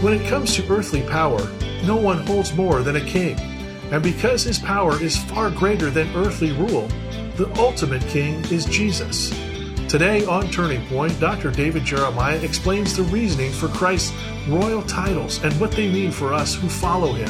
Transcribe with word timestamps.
When 0.00 0.14
it 0.14 0.26
comes 0.28 0.56
to 0.56 0.66
earthly 0.72 1.02
power, 1.02 1.46
no 1.84 1.94
one 1.94 2.24
holds 2.26 2.54
more 2.54 2.82
than 2.82 2.96
a 2.96 3.04
king. 3.04 3.38
And 3.90 4.02
because 4.02 4.42
his 4.42 4.58
power 4.58 4.98
is 4.98 5.22
far 5.24 5.50
greater 5.50 5.90
than 5.90 6.16
earthly 6.16 6.52
rule, 6.52 6.88
the 7.36 7.52
ultimate 7.58 8.00
king 8.08 8.42
is 8.50 8.64
Jesus. 8.64 9.28
Today 9.90 10.24
on 10.24 10.48
Turning 10.48 10.86
Point, 10.86 11.20
Dr. 11.20 11.50
David 11.50 11.84
Jeremiah 11.84 12.38
explains 12.38 12.96
the 12.96 13.02
reasoning 13.02 13.52
for 13.52 13.68
Christ's 13.68 14.14
royal 14.48 14.82
titles 14.84 15.44
and 15.44 15.52
what 15.60 15.72
they 15.72 15.92
mean 15.92 16.12
for 16.12 16.32
us 16.32 16.54
who 16.54 16.70
follow 16.70 17.12
him. 17.12 17.28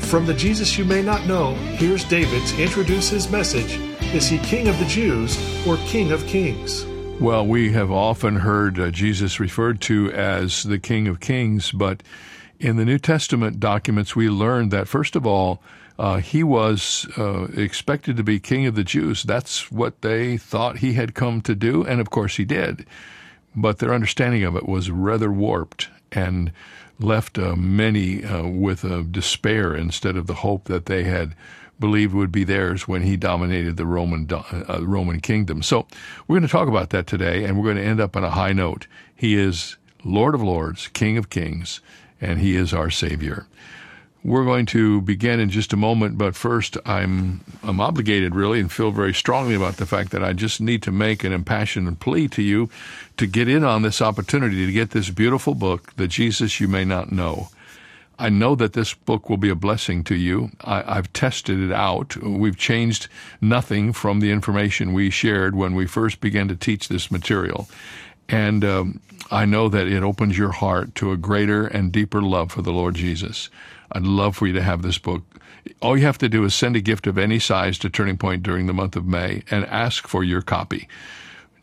From 0.00 0.26
the 0.26 0.34
Jesus 0.34 0.76
you 0.76 0.84
may 0.84 1.00
not 1.00 1.24
know, 1.24 1.54
here's 1.54 2.04
David 2.04 2.46
to 2.48 2.62
introduce 2.62 3.08
his 3.08 3.30
message 3.30 3.78
Is 4.14 4.28
he 4.28 4.36
King 4.40 4.68
of 4.68 4.78
the 4.78 4.84
Jews 4.84 5.38
or 5.66 5.78
King 5.86 6.12
of 6.12 6.26
Kings? 6.26 6.84
Well, 7.20 7.44
we 7.44 7.72
have 7.72 7.90
often 7.90 8.36
heard 8.36 8.78
uh, 8.78 8.92
Jesus 8.92 9.40
referred 9.40 9.80
to 9.82 10.12
as 10.12 10.62
the 10.62 10.78
King 10.78 11.08
of 11.08 11.18
Kings, 11.18 11.72
but 11.72 12.04
in 12.60 12.76
the 12.76 12.84
New 12.84 12.98
Testament 13.00 13.58
documents, 13.58 14.14
we 14.14 14.30
learn 14.30 14.68
that, 14.68 14.86
first 14.86 15.16
of 15.16 15.26
all, 15.26 15.60
uh, 15.98 16.18
he 16.18 16.44
was 16.44 17.08
uh, 17.18 17.48
expected 17.56 18.16
to 18.16 18.22
be 18.22 18.38
King 18.38 18.66
of 18.66 18.76
the 18.76 18.84
Jews. 18.84 19.24
That's 19.24 19.70
what 19.72 20.00
they 20.02 20.36
thought 20.36 20.78
he 20.78 20.92
had 20.92 21.16
come 21.16 21.40
to 21.40 21.56
do, 21.56 21.84
and 21.84 22.00
of 22.00 22.08
course 22.08 22.36
he 22.36 22.44
did. 22.44 22.86
But 23.54 23.78
their 23.78 23.92
understanding 23.92 24.44
of 24.44 24.54
it 24.54 24.68
was 24.68 24.88
rather 24.88 25.32
warped 25.32 25.88
and 26.12 26.52
left 27.00 27.36
uh, 27.36 27.56
many 27.56 28.24
uh, 28.24 28.46
with 28.46 29.12
despair 29.12 29.74
instead 29.74 30.16
of 30.16 30.28
the 30.28 30.34
hope 30.34 30.66
that 30.66 30.86
they 30.86 31.02
had 31.02 31.34
believed 31.80 32.14
would 32.14 32.32
be 32.32 32.44
theirs 32.44 32.88
when 32.88 33.02
he 33.02 33.16
dominated 33.16 33.76
the 33.76 33.86
Roman 33.86 34.28
uh, 34.30 34.80
Roman 34.82 35.20
kingdom. 35.20 35.62
So 35.62 35.86
we're 36.26 36.36
going 36.36 36.46
to 36.46 36.52
talk 36.52 36.68
about 36.68 36.90
that 36.90 37.06
today, 37.06 37.44
and 37.44 37.56
we're 37.56 37.64
going 37.64 37.76
to 37.76 37.82
end 37.82 38.00
up 38.00 38.16
on 38.16 38.24
a 38.24 38.30
high 38.30 38.52
note. 38.52 38.86
He 39.14 39.36
is 39.36 39.76
Lord 40.04 40.34
of 40.34 40.42
Lords, 40.42 40.88
King 40.88 41.16
of 41.16 41.30
Kings, 41.30 41.80
and 42.20 42.38
He 42.38 42.56
is 42.56 42.72
our 42.72 42.90
Savior. 42.90 43.46
We're 44.24 44.44
going 44.44 44.66
to 44.66 45.00
begin 45.00 45.38
in 45.38 45.48
just 45.48 45.72
a 45.72 45.76
moment, 45.76 46.18
but 46.18 46.34
first 46.34 46.76
I'm 46.84 47.40
I'm 47.62 47.80
obligated 47.80 48.34
really 48.34 48.58
and 48.58 48.70
feel 48.70 48.90
very 48.90 49.14
strongly 49.14 49.54
about 49.54 49.76
the 49.76 49.86
fact 49.86 50.10
that 50.10 50.24
I 50.24 50.32
just 50.32 50.60
need 50.60 50.82
to 50.82 50.92
make 50.92 51.22
an 51.22 51.32
impassioned 51.32 52.00
plea 52.00 52.26
to 52.28 52.42
you 52.42 52.68
to 53.16 53.26
get 53.26 53.48
in 53.48 53.62
on 53.62 53.82
this 53.82 54.02
opportunity 54.02 54.66
to 54.66 54.72
get 54.72 54.90
this 54.90 55.10
beautiful 55.10 55.54
book, 55.54 55.94
The 55.94 56.08
Jesus 56.08 56.60
You 56.60 56.66
May 56.66 56.84
Not 56.84 57.12
Know. 57.12 57.48
I 58.18 58.28
know 58.30 58.56
that 58.56 58.72
this 58.72 58.94
book 58.94 59.30
will 59.30 59.36
be 59.36 59.48
a 59.48 59.54
blessing 59.54 60.02
to 60.04 60.16
you. 60.16 60.50
I, 60.62 60.94
have 60.94 61.12
tested 61.12 61.60
it 61.60 61.72
out. 61.72 62.16
We've 62.16 62.56
changed 62.56 63.08
nothing 63.40 63.92
from 63.92 64.18
the 64.20 64.32
information 64.32 64.92
we 64.92 65.10
shared 65.10 65.54
when 65.54 65.74
we 65.74 65.86
first 65.86 66.20
began 66.20 66.48
to 66.48 66.56
teach 66.56 66.88
this 66.88 67.10
material. 67.10 67.68
And 68.28 68.64
um, 68.64 69.00
I 69.30 69.44
know 69.44 69.68
that 69.68 69.86
it 69.86 70.02
opens 70.02 70.36
your 70.36 70.50
heart 70.50 70.94
to 70.96 71.12
a 71.12 71.16
greater 71.16 71.66
and 71.66 71.92
deeper 71.92 72.20
love 72.20 72.50
for 72.50 72.62
the 72.62 72.72
Lord 72.72 72.96
Jesus. 72.96 73.50
I'd 73.92 74.02
love 74.02 74.36
for 74.36 74.46
you 74.46 74.52
to 74.54 74.62
have 74.62 74.82
this 74.82 74.98
book. 74.98 75.22
All 75.80 75.96
you 75.96 76.04
have 76.04 76.18
to 76.18 76.28
do 76.28 76.44
is 76.44 76.54
send 76.54 76.76
a 76.76 76.80
gift 76.80 77.06
of 77.06 77.18
any 77.18 77.38
size 77.38 77.78
to 77.78 77.90
Turning 77.90 78.16
Point 78.16 78.42
during 78.42 78.66
the 78.66 78.74
month 78.74 78.96
of 78.96 79.06
May 79.06 79.42
and 79.50 79.64
ask 79.66 80.08
for 80.08 80.24
your 80.24 80.42
copy 80.42 80.88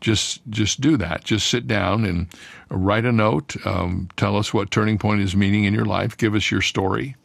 just 0.06 0.40
just 0.48 0.80
do 0.80 0.96
that. 0.96 1.24
Just 1.24 1.48
sit 1.48 1.66
down 1.66 2.04
and 2.04 2.28
write 2.70 3.04
a 3.04 3.10
note. 3.10 3.56
Um, 3.66 4.08
tell 4.16 4.36
us 4.36 4.54
what 4.54 4.70
turning 4.70 4.98
point 4.98 5.20
is 5.20 5.34
meaning 5.34 5.64
in 5.64 5.74
your 5.74 5.84
life. 5.84 6.16
Give 6.16 6.36
us 6.36 6.48
your 6.48 6.62
story, 6.62 7.16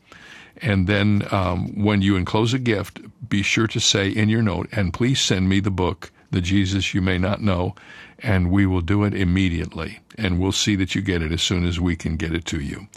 and 0.64 0.88
then 0.88 1.28
um, 1.30 1.68
when 1.84 2.02
you 2.02 2.16
enclose 2.16 2.56
a 2.56 2.60
gift, 2.60 3.00
be 3.30 3.44
sure 3.44 3.68
to 3.68 3.80
say 3.80 4.10
in 4.10 4.30
your 4.30 4.42
note, 4.42 4.68
"And 4.72 4.92
please 4.92 5.22
send 5.22 5.48
me 5.48 5.60
the 5.60 5.70
book, 5.70 6.12
The 6.32 6.42
Jesus 6.42 6.96
You 6.96 7.04
May 7.04 7.20
Not 7.20 7.44
Know," 7.44 7.76
and 8.18 8.50
we 8.50 8.66
will 8.66 8.82
do 8.82 9.04
it 9.04 9.14
immediately, 9.14 10.00
and 10.18 10.40
we'll 10.40 10.52
see 10.52 10.76
that 10.78 10.96
you 10.96 11.04
get 11.04 11.22
it 11.22 11.32
as 11.32 11.44
soon 11.44 11.68
as 11.68 11.80
we 11.80 11.96
can 11.96 12.18
get 12.18 12.34
it 12.34 12.46
to 12.46 12.60
you. 12.60 12.88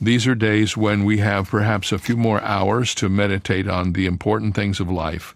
These 0.00 0.26
are 0.26 0.34
days 0.34 0.76
when 0.76 1.04
we 1.04 1.18
have 1.18 1.48
perhaps 1.48 1.90
a 1.90 1.98
few 1.98 2.16
more 2.16 2.40
hours 2.42 2.94
to 2.96 3.08
meditate 3.08 3.68
on 3.68 3.92
the 3.92 4.06
important 4.06 4.54
things 4.54 4.78
of 4.78 4.90
life 4.90 5.34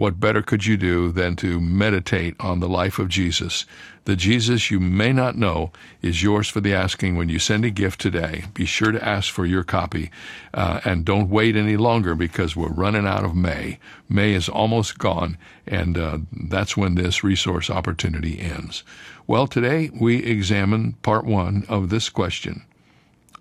what 0.00 0.18
better 0.18 0.40
could 0.40 0.64
you 0.64 0.78
do 0.78 1.12
than 1.12 1.36
to 1.36 1.60
meditate 1.60 2.34
on 2.40 2.60
the 2.60 2.68
life 2.68 2.98
of 2.98 3.10
Jesus? 3.10 3.66
The 4.04 4.16
Jesus 4.16 4.70
you 4.70 4.80
may 4.80 5.12
not 5.12 5.36
know 5.36 5.72
is 6.00 6.22
yours 6.22 6.48
for 6.48 6.60
the 6.62 6.72
asking 6.72 7.16
when 7.16 7.28
you 7.28 7.38
send 7.38 7.66
a 7.66 7.70
gift 7.70 8.00
today. 8.00 8.44
Be 8.54 8.64
sure 8.64 8.92
to 8.92 9.04
ask 9.04 9.30
for 9.30 9.44
your 9.44 9.62
copy 9.62 10.10
uh, 10.54 10.80
and 10.86 11.04
don't 11.04 11.28
wait 11.28 11.54
any 11.54 11.76
longer 11.76 12.14
because 12.14 12.56
we're 12.56 12.72
running 12.72 13.06
out 13.06 13.24
of 13.24 13.36
May. 13.36 13.78
May 14.08 14.32
is 14.32 14.48
almost 14.48 14.98
gone, 14.98 15.36
and 15.66 15.98
uh, 15.98 16.18
that's 16.32 16.78
when 16.78 16.94
this 16.94 17.22
resource 17.22 17.68
opportunity 17.68 18.40
ends. 18.40 18.82
Well, 19.26 19.46
today 19.46 19.90
we 19.92 20.24
examine 20.24 20.94
part 21.02 21.26
one 21.26 21.66
of 21.68 21.90
this 21.90 22.08
question 22.08 22.64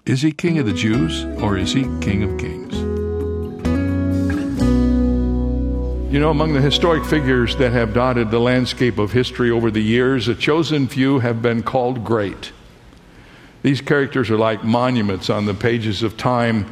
Is 0.10 0.24
he 0.24 0.32
King 0.32 0.58
of 0.58 0.66
the 0.66 0.74
Jews 0.74 1.24
or 1.40 1.56
is 1.56 1.72
he 1.72 1.84
King 2.02 2.24
of 2.24 2.40
Kings? 2.40 2.76
You 6.12 6.20
know, 6.20 6.32
among 6.32 6.54
the 6.54 6.62
historic 6.62 7.06
figures 7.06 7.56
that 7.58 7.74
have 7.74 7.94
dotted 7.94 8.32
the 8.32 8.40
landscape 8.40 8.98
of 8.98 9.12
history 9.12 9.52
over 9.52 9.70
the 9.70 9.84
years, 9.84 10.28
a 10.28 10.34
chosen 10.34 10.88
few 10.88 11.20
have 11.20 11.44
been 11.44 11.62
called 11.62 12.04
great. 12.04 12.52
These 13.62 13.82
characters 13.82 14.32
are 14.32 14.38
like 14.38 14.64
monuments 14.64 15.30
on 15.30 15.46
the 15.46 15.54
pages 15.54 16.02
of 16.02 16.18
time, 16.18 16.66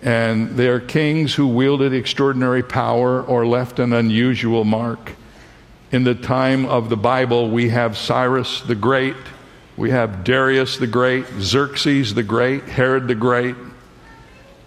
and 0.00 0.50
they 0.50 0.68
are 0.68 0.78
kings 0.78 1.34
who 1.34 1.48
wielded 1.48 1.92
extraordinary 1.92 2.62
power 2.62 3.24
or 3.24 3.44
left 3.44 3.80
an 3.80 3.92
unusual 3.92 4.62
mark. 4.62 5.16
In 5.90 6.04
the 6.04 6.14
time 6.14 6.64
of 6.64 6.90
the 6.90 6.96
Bible, 6.96 7.50
we 7.50 7.70
have 7.70 7.98
Cyrus 7.98 8.60
the 8.60 8.76
Great, 8.76 9.16
we 9.78 9.90
have 9.90 10.24
Darius 10.24 10.76
the 10.76 10.88
Great, 10.88 11.24
Xerxes 11.38 12.12
the 12.12 12.24
Great, 12.24 12.64
Herod 12.64 13.06
the 13.06 13.14
Great. 13.14 13.54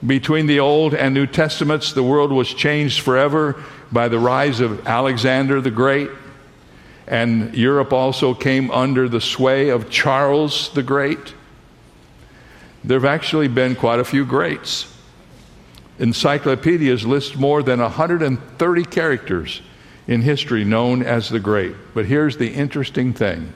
Between 0.08 0.48
the 0.48 0.62
Old 0.62 0.96
and 0.96 1.14
New 1.14 1.28
Testaments, 1.28 1.92
the 1.92 2.02
world 2.02 2.32
was 2.32 2.54
changed 2.54 3.02
forever 3.02 3.62
by 3.92 4.08
the 4.08 4.18
rise 4.18 4.62
of 4.62 4.88
Alexander 4.88 5.60
the 5.60 5.70
Great, 5.70 6.10
and 7.08 7.54
Europe 7.54 7.92
also 7.92 8.34
came 8.34 8.72
under 8.72 9.10
the 9.10 9.20
sway 9.20 9.68
of 9.68 9.90
Charles 9.90 10.74
the 10.74 10.82
Great. 10.82 11.34
There 12.86 12.98
have 12.98 13.04
actually 13.04 13.50
been 13.50 13.76
quite 13.76 14.00
a 14.00 14.06
few 14.06 14.26
greats. 14.26 14.88
Encyclopedias 16.00 17.06
list 17.06 17.36
more 17.36 17.62
than 17.62 17.82
130 17.82 18.86
characters 18.86 19.62
in 20.08 20.22
history 20.22 20.64
known 20.64 21.04
as 21.04 21.28
the 21.28 21.42
Great. 21.42 21.76
But 21.94 22.06
here's 22.06 22.38
the 22.38 22.54
interesting 22.54 23.14
thing 23.14 23.52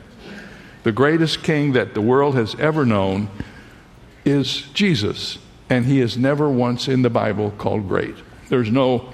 the 0.85 0.91
greatest 0.91 1.41
king 1.41 1.73
that 1.73 1.95
the 1.95 2.01
world 2.01 2.35
has 2.35 2.53
ever 2.59 2.85
known 2.85 3.27
is 4.23 4.61
Jesus, 4.75 5.39
and 5.67 5.83
he 5.83 5.99
is 5.99 6.15
never 6.15 6.47
once 6.47 6.87
in 6.87 7.01
the 7.01 7.09
Bible 7.09 7.49
called 7.57 7.87
great. 7.87 8.13
There's 8.49 8.69
no 8.69 9.11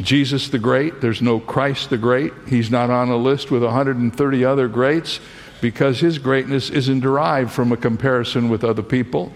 Jesus 0.00 0.48
the 0.48 0.58
Great. 0.58 1.00
There's 1.00 1.22
no 1.22 1.38
Christ 1.38 1.90
the 1.90 1.96
Great. 1.96 2.32
He's 2.48 2.72
not 2.72 2.90
on 2.90 3.08
a 3.08 3.16
list 3.16 3.52
with 3.52 3.62
130 3.62 4.44
other 4.44 4.66
greats 4.66 5.20
because 5.60 6.00
his 6.00 6.18
greatness 6.18 6.70
isn't 6.70 6.98
derived 6.98 7.52
from 7.52 7.70
a 7.70 7.76
comparison 7.76 8.48
with 8.48 8.64
other 8.64 8.82
people. 8.82 9.32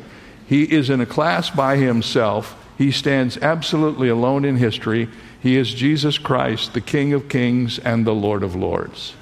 He 0.49 0.65
is 0.65 0.91
in 0.91 1.01
a 1.01 1.07
class 1.07 1.51
by 1.51 1.77
himself. 1.77 2.61
He 2.77 2.91
stands 2.91 3.37
absolutely 3.39 4.09
alone 4.09 4.45
in 4.45 4.57
history. 4.57 5.09
He 5.41 5.57
is 5.57 5.73
Jesus 5.73 6.19
Christ, 6.19 6.75
the 6.75 6.81
King 6.81 7.13
of 7.13 7.29
kings 7.29 7.79
and 7.79 8.05
the 8.05 8.13
Lord 8.13 8.43
of 8.43 8.57
lords. 8.57 9.15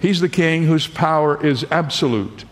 He's 0.00 0.20
the 0.20 0.28
King 0.28 0.64
whose 0.64 0.86
power 0.86 1.44
is 1.44 1.64
absolute, 1.70 2.44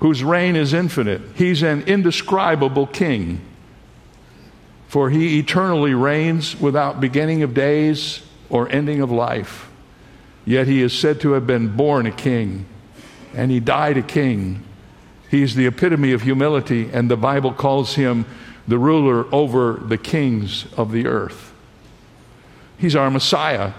whose 0.00 0.22
reign 0.22 0.56
is 0.56 0.74
infinite. 0.74 1.22
He's 1.34 1.62
an 1.62 1.82
indescribable 1.82 2.86
King 2.86 3.40
for 4.94 5.10
he 5.10 5.40
eternally 5.40 5.92
reigns 5.92 6.54
without 6.60 7.00
beginning 7.00 7.42
of 7.42 7.52
days 7.52 8.22
or 8.48 8.70
ending 8.70 9.00
of 9.00 9.10
life. 9.10 9.68
Yet 10.44 10.68
he 10.68 10.82
is 10.82 10.96
said 10.96 11.20
to 11.22 11.32
have 11.32 11.48
been 11.48 11.74
born 11.76 12.06
a 12.06 12.12
king, 12.12 12.64
and 13.34 13.50
he 13.50 13.58
died 13.58 13.96
a 13.96 14.02
king. 14.02 14.62
He's 15.28 15.56
the 15.56 15.66
epitome 15.66 16.12
of 16.12 16.22
humility, 16.22 16.90
and 16.92 17.10
the 17.10 17.16
Bible 17.16 17.52
calls 17.52 17.96
him 17.96 18.24
the 18.68 18.78
ruler 18.78 19.26
over 19.34 19.82
the 19.84 19.98
kings 19.98 20.72
of 20.76 20.92
the 20.92 21.08
earth. 21.08 21.52
He's 22.78 22.94
our 22.94 23.10
Messiah, 23.10 23.72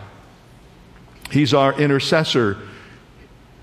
he's 1.32 1.54
our 1.54 1.80
intercessor. 1.80 2.58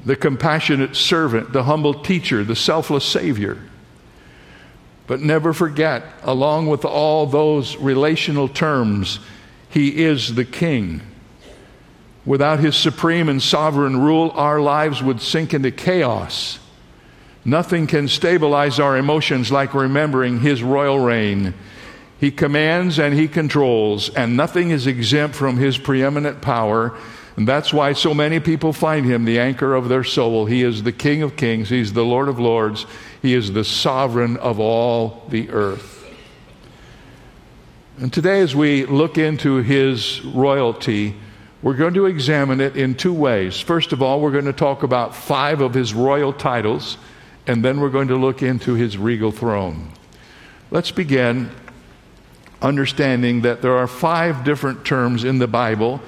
The 0.05 0.17
compassionate 0.17 0.97
servant, 0.97 1.53
the 1.53 1.63
humble 1.63 1.95
teacher, 1.95 2.45
the 2.45 2.57
selfless 2.57 3.05
Savior. 3.05 3.59
But 5.07 5.21
never 5.21 5.53
forget, 5.53 6.05
along 6.23 6.69
with 6.69 6.85
all 6.85 7.27
those 7.27 7.77
relational 7.77 8.49
terms, 8.49 9.21
He 9.69 10.05
is 10.05 10.35
the 10.35 10.45
King. 10.45 11.03
Without 12.25 12.61
His 12.61 12.77
supreme 12.77 13.29
and 13.29 13.43
sovereign 13.43 14.01
rule, 14.01 14.31
our 14.35 14.61
lives 14.61 15.03
would 15.03 15.21
sink 15.21 15.55
into 15.55 15.71
chaos. 15.71 16.59
Nothing 17.45 17.89
can 17.89 18.07
stabilize 18.07 18.79
our 18.79 18.97
emotions 18.97 19.51
like 19.51 19.75
remembering 19.75 20.41
His 20.41 20.63
royal 20.63 21.01
reign. 21.01 21.55
He 22.21 22.31
commands 22.31 23.01
and 23.01 23.15
He 23.15 23.27
controls, 23.27 24.09
and 24.09 24.37
nothing 24.37 24.71
is 24.71 24.87
exempt 24.87 25.35
from 25.35 25.57
His 25.57 25.77
preeminent 25.77 26.41
power. 26.41 26.97
And 27.37 27.49
that's 27.49 27.73
why 27.73 27.93
so 27.95 28.13
many 28.13 28.41
people 28.41 28.73
find 28.73 29.07
Him 29.07 29.25
the 29.25 29.39
anchor 29.39 29.75
of 29.75 29.89
their 29.89 30.05
soul. 30.05 30.47
He 30.47 30.63
is 30.63 30.83
the 30.83 30.93
King 30.93 31.23
of 31.23 31.37
kings, 31.37 31.71
He's 31.71 31.93
the 31.93 32.05
Lord 32.05 32.29
of 32.29 32.39
lords, 32.39 32.87
He 33.21 33.35
is 33.35 33.53
the 33.53 33.65
sovereign 33.65 34.37
of 34.37 34.61
all 34.61 35.25
the 35.29 35.51
earth. 35.51 36.05
And 37.99 38.13
today, 38.13 38.41
as 38.41 38.55
we 38.55 38.85
look 38.85 39.19
into 39.19 39.57
His 39.57 40.23
royalty, 40.25 41.17
we're 41.63 41.75
going 41.75 41.95
to 41.95 42.07
examine 42.07 42.61
it 42.61 42.77
in 42.77 42.95
two 42.95 43.15
ways. 43.15 43.61
First 43.61 43.93
of 43.93 44.03
all, 44.03 44.21
we're 44.21 44.33
going 44.33 44.47
to 44.47 44.53
talk 44.53 44.83
about 44.83 45.15
five 45.15 45.61
of 45.61 45.75
His 45.75 45.95
royal 45.95 46.33
titles 46.33 46.99
and 47.47 47.65
then 47.65 47.81
we're 47.81 47.91
going 47.91 48.09
to 48.09 48.17
look 48.17 48.43
into 48.43 48.75
his 48.75 48.97
regal 48.97 49.33
throne. 49.33 49.91
Let's 50.71 50.91
begin 50.91 51.51
understanding 52.61 53.43
that 53.43 53.63
there 53.63 53.77
are 53.77 53.89
five 53.89 54.45
different 54.45 54.85
terms 54.85 55.25
in 55.25 55.39
the 55.39 55.49
Bible 55.49 56.01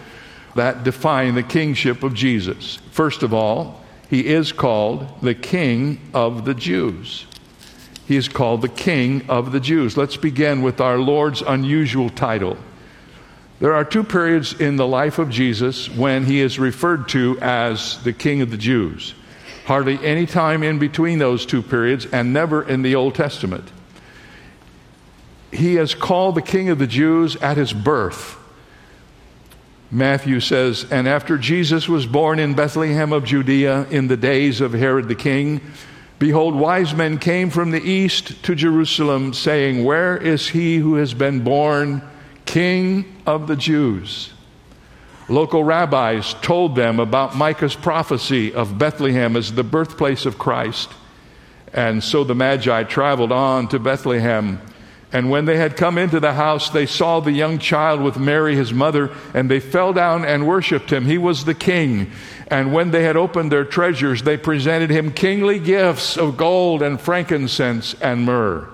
that 0.55 0.85
define 0.85 1.35
the 1.35 1.43
kingship 1.43 2.03
of 2.03 2.15
Jesus. 2.15 2.77
First 2.91 3.23
of 3.23 3.35
all, 3.35 3.81
he 4.09 4.27
is 4.27 4.53
called 4.53 5.07
the 5.23 5.35
King 5.35 6.01
of 6.13 6.45
the 6.45 6.55
Jews. 6.55 7.27
He 8.07 8.17
is 8.17 8.29
called 8.29 8.63
the 8.63 8.69
King 8.69 9.29
of 9.29 9.53
the 9.53 9.61
Jews. 9.61 9.97
Let's 9.97 10.17
begin 10.17 10.63
with 10.63 10.81
our 10.81 10.99
Lord's 10.99 11.43
unusual 11.43 12.11
title. 12.11 12.57
There 13.61 13.73
are 13.73 13.85
two 13.85 14.05
periods 14.05 14.53
in 14.61 14.77
the 14.77 14.87
life 14.87 15.19
of 15.19 15.31
Jesus 15.31 15.89
when 15.89 16.25
he 16.27 16.41
is 16.41 16.59
referred 16.59 17.09
to 17.11 17.39
as 17.41 18.03
the 18.05 18.13
King 18.13 18.43
of 18.43 18.51
the 18.51 18.57
Jews. 18.57 19.15
Hardly 19.65 19.99
any 20.05 20.27
time 20.27 20.63
in 20.63 20.79
between 20.79 21.19
those 21.19 21.47
two 21.47 21.63
periods, 21.63 22.05
and 22.05 22.35
never 22.35 22.63
in 22.63 22.83
the 22.83 22.95
Old 22.97 23.15
Testament. 23.15 23.65
He 25.51 25.79
is 25.79 25.95
called 25.95 26.35
the 26.35 26.43
King 26.43 26.69
of 26.69 26.79
the 26.79 26.87
Jews 26.87 27.37
at 27.37 27.57
his 27.57 27.73
birth. 27.73 28.37
Matthew 29.91 30.41
says, 30.41 30.87
And 30.91 31.07
after 31.07 31.39
Jesus 31.39 31.89
was 31.89 32.07
born 32.07 32.39
in 32.39 32.55
Bethlehem 32.55 33.13
of 33.13 33.25
Judea 33.25 33.87
in 33.91 34.09
the 34.09 34.17
days 34.17 34.61
of 34.61 34.73
Herod 34.73 35.09
the 35.09 35.15
king, 35.15 35.61
behold, 36.19 36.55
wise 36.55 36.95
men 36.95 37.19
came 37.19 37.51
from 37.51 37.71
the 37.71 37.83
east 37.83 38.43
to 38.45 38.55
Jerusalem, 38.55 39.33
saying, 39.33 39.85
Where 39.85 40.17
is 40.17 40.49
he 40.49 40.77
who 40.79 40.95
has 40.97 41.15
been 41.15 41.45
born 41.45 42.03
King 42.45 43.05
of 43.27 43.47
the 43.47 43.57
Jews? 43.57 44.31
Local 45.29 45.65
rabbis 45.65 46.35
told 46.43 46.77
them 46.77 47.01
about 47.01 47.35
Micah's 47.35 47.75
prophecy 47.75 48.53
of 48.53 48.79
Bethlehem 48.79 49.37
as 49.37 49.53
the 49.53 49.65
birthplace 49.65 50.27
of 50.27 50.39
Christ. 50.39 50.91
And 51.73 52.05
so 52.05 52.25
the 52.25 52.35
Magi 52.35 52.85
traveled 52.85 53.33
on 53.33 53.69
to 53.69 53.79
Bethlehem. 53.79 54.61
And 55.15 55.31
when 55.31 55.45
they 55.45 55.57
had 55.57 55.77
come 55.77 55.97
into 55.97 56.19
the 56.19 56.33
house, 56.33 56.71
they 56.71 56.87
saw 56.87 57.21
the 57.21 57.31
young 57.31 57.61
child 57.61 58.03
with 58.03 58.19
Mary, 58.19 58.57
his 58.57 58.75
mother, 58.75 59.13
and 59.33 59.49
they 59.49 59.61
fell 59.61 59.93
down 59.93 60.25
and 60.25 60.45
worshiped 60.45 60.93
him. 60.93 61.05
He 61.05 61.19
was 61.19 61.45
the 61.45 61.55
king. 61.55 62.11
And 62.49 62.73
when 62.73 62.91
they 62.91 63.05
had 63.05 63.17
opened 63.17 63.53
their 63.53 63.65
treasures, 63.65 64.25
they 64.25 64.37
presented 64.37 64.91
him 64.91 65.13
kingly 65.13 65.61
gifts 65.61 66.17
of 66.17 66.37
gold 66.37 66.83
and 66.83 67.01
frankincense 67.01 67.95
and 68.01 68.25
myrrh. 68.25 68.69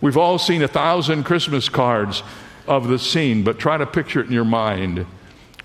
We've 0.00 0.16
all 0.16 0.38
seen 0.38 0.62
a 0.62 0.68
thousand 0.68 1.24
Christmas 1.24 1.68
cards 1.68 2.22
of 2.66 2.88
the 2.88 2.98
scene, 2.98 3.44
but 3.44 3.58
try 3.58 3.76
to 3.76 3.86
picture 3.86 4.20
it 4.20 4.26
in 4.26 4.32
your 4.32 4.44
mind 4.46 5.06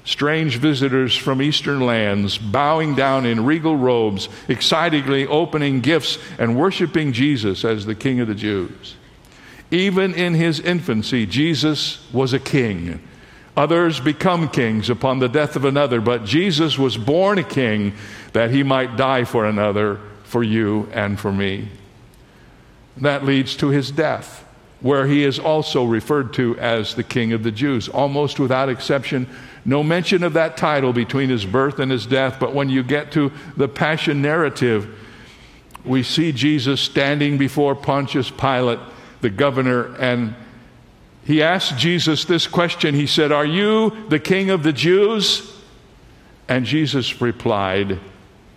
strange 0.03 0.57
visitors 0.57 1.15
from 1.15 1.41
eastern 1.41 1.79
lands, 1.79 2.37
bowing 2.37 2.95
down 2.95 3.27
in 3.27 3.45
regal 3.45 3.75
robes, 3.75 4.27
excitedly 4.47 5.27
opening 5.27 5.81
gifts 5.81 6.17
and 6.39 6.57
worshiping 6.57 7.13
Jesus 7.13 7.63
as 7.63 7.85
the 7.85 7.93
King 7.93 8.19
of 8.19 8.27
the 8.27 8.33
Jews. 8.33 8.95
Even 9.71 10.13
in 10.13 10.33
his 10.33 10.59
infancy, 10.59 11.25
Jesus 11.25 12.05
was 12.11 12.33
a 12.33 12.39
king. 12.39 12.99
Others 13.55 13.99
become 13.99 14.49
kings 14.49 14.89
upon 14.89 15.19
the 15.19 15.27
death 15.27 15.55
of 15.55 15.65
another, 15.65 16.01
but 16.01 16.25
Jesus 16.25 16.79
was 16.79 16.97
born 16.97 17.37
a 17.37 17.43
king 17.43 17.93
that 18.33 18.51
he 18.51 18.63
might 18.63 18.95
die 18.95 19.25
for 19.25 19.45
another, 19.45 19.99
for 20.23 20.43
you 20.43 20.87
and 20.93 21.19
for 21.19 21.31
me. 21.31 21.67
That 22.97 23.25
leads 23.25 23.55
to 23.57 23.67
his 23.67 23.91
death, 23.91 24.45
where 24.81 25.07
he 25.07 25.23
is 25.23 25.39
also 25.39 25.83
referred 25.85 26.33
to 26.33 26.57
as 26.57 26.95
the 26.95 27.03
King 27.03 27.33
of 27.33 27.43
the 27.43 27.51
Jews. 27.51 27.89
Almost 27.89 28.39
without 28.39 28.69
exception, 28.69 29.27
no 29.65 29.83
mention 29.83 30.23
of 30.23 30.33
that 30.33 30.57
title 30.57 30.93
between 30.93 31.29
his 31.29 31.45
birth 31.45 31.79
and 31.79 31.91
his 31.91 32.05
death, 32.05 32.37
but 32.39 32.53
when 32.53 32.69
you 32.69 32.81
get 32.81 33.11
to 33.13 33.31
the 33.57 33.67
passion 33.67 34.21
narrative, 34.21 34.87
we 35.83 36.03
see 36.03 36.31
Jesus 36.31 36.81
standing 36.81 37.37
before 37.37 37.75
Pontius 37.75 38.29
Pilate, 38.29 38.79
the 39.21 39.29
governor, 39.29 39.95
and 39.95 40.35
he 41.25 41.43
asked 41.43 41.77
Jesus 41.77 42.25
this 42.25 42.47
question. 42.47 42.95
He 42.95 43.07
said, 43.07 43.31
Are 43.31 43.45
you 43.45 44.07
the 44.09 44.19
king 44.19 44.49
of 44.49 44.63
the 44.63 44.73
Jews? 44.73 45.55
And 46.47 46.65
Jesus 46.65 47.21
replied, 47.21 47.99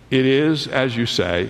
It 0.09 0.25
is 0.25 0.67
as 0.67 0.95
you 0.95 1.05
say. 1.05 1.49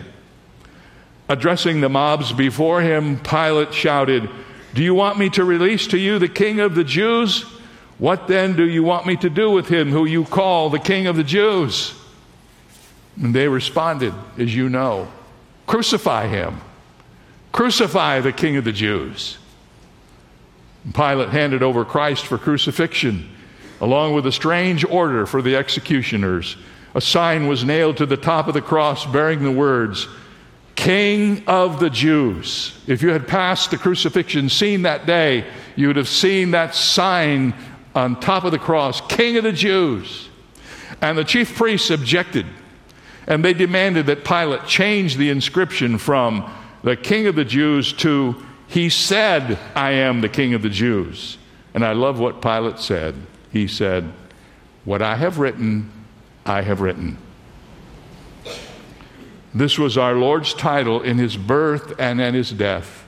Addressing 1.29 1.79
the 1.79 1.89
mobs 1.89 2.33
before 2.33 2.81
him, 2.81 3.19
Pilate 3.19 3.73
shouted, 3.73 4.29
Do 4.73 4.83
you 4.83 4.93
want 4.93 5.17
me 5.17 5.29
to 5.31 5.45
release 5.45 5.87
to 5.87 5.97
you 5.97 6.19
the 6.19 6.27
king 6.27 6.59
of 6.59 6.75
the 6.75 6.83
Jews? 6.83 7.45
What 7.97 8.27
then 8.27 8.55
do 8.55 8.67
you 8.67 8.83
want 8.83 9.05
me 9.05 9.15
to 9.17 9.29
do 9.29 9.49
with 9.51 9.69
him 9.69 9.89
who 9.89 10.05
you 10.05 10.25
call 10.25 10.69
the 10.69 10.79
King 10.79 11.07
of 11.07 11.15
the 11.15 11.23
Jews? 11.23 11.93
And 13.21 13.33
they 13.33 13.47
responded, 13.47 14.13
as 14.37 14.53
you 14.53 14.67
know, 14.67 15.07
crucify 15.67 16.27
him. 16.27 16.59
Crucify 17.53 18.19
the 18.19 18.33
King 18.33 18.57
of 18.57 18.65
the 18.65 18.71
Jews. 18.71 19.37
Pilate 20.91 21.29
handed 21.29 21.61
over 21.61 21.85
Christ 21.85 22.25
for 22.25 22.37
crucifixion, 22.39 23.29
along 23.79 24.15
with 24.15 24.25
a 24.25 24.31
strange 24.31 24.83
order 24.83 25.27
for 25.27 25.41
the 25.41 25.55
executioners. 25.55 26.57
A 26.95 26.99
sign 26.99 27.47
was 27.47 27.63
nailed 27.63 27.97
to 27.97 28.07
the 28.07 28.17
top 28.17 28.47
of 28.47 28.55
the 28.55 28.61
cross 28.61 29.05
bearing 29.05 29.43
the 29.43 29.51
words, 29.51 30.07
King 30.75 31.43
of 31.45 31.79
the 31.79 31.91
Jews. 31.91 32.75
If 32.87 33.03
you 33.03 33.09
had 33.09 33.27
passed 33.27 33.69
the 33.69 33.77
crucifixion 33.77 34.49
scene 34.49 34.81
that 34.81 35.05
day, 35.05 35.45
you 35.75 35.87
would 35.87 35.95
have 35.95 36.09
seen 36.09 36.51
that 36.51 36.73
sign 36.73 37.53
on 37.93 38.19
top 38.19 38.45
of 38.45 38.51
the 38.51 38.59
cross, 38.59 38.99
King 39.01 39.37
of 39.37 39.43
the 39.43 39.51
Jews. 39.51 40.27
And 41.01 41.19
the 41.19 41.23
chief 41.23 41.55
priests 41.55 41.91
objected, 41.91 42.47
and 43.27 43.45
they 43.45 43.53
demanded 43.53 44.07
that 44.07 44.25
Pilate 44.25 44.65
change 44.65 45.17
the 45.17 45.29
inscription 45.29 45.99
from 45.99 46.51
the 46.83 46.95
King 46.95 47.27
of 47.27 47.35
the 47.35 47.45
Jews 47.45 47.93
to 47.93 48.35
He 48.67 48.89
said, 48.89 49.57
I 49.75 49.91
am 49.91 50.21
the 50.21 50.29
King 50.29 50.53
of 50.53 50.61
the 50.61 50.69
Jews. 50.69 51.37
And 51.73 51.83
I 51.83 51.93
love 51.93 52.19
what 52.19 52.41
Pilate 52.41 52.79
said. 52.79 53.15
He 53.51 53.67
said, 53.67 54.11
What 54.85 55.01
I 55.01 55.15
have 55.15 55.39
written, 55.39 55.91
I 56.45 56.61
have 56.61 56.81
written. 56.81 57.17
This 59.53 59.77
was 59.77 59.97
our 59.97 60.15
Lord's 60.15 60.53
title 60.53 61.01
in 61.01 61.17
his 61.17 61.37
birth 61.37 61.93
and 61.99 62.19
in 62.19 62.33
his 62.33 62.51
death 62.51 63.03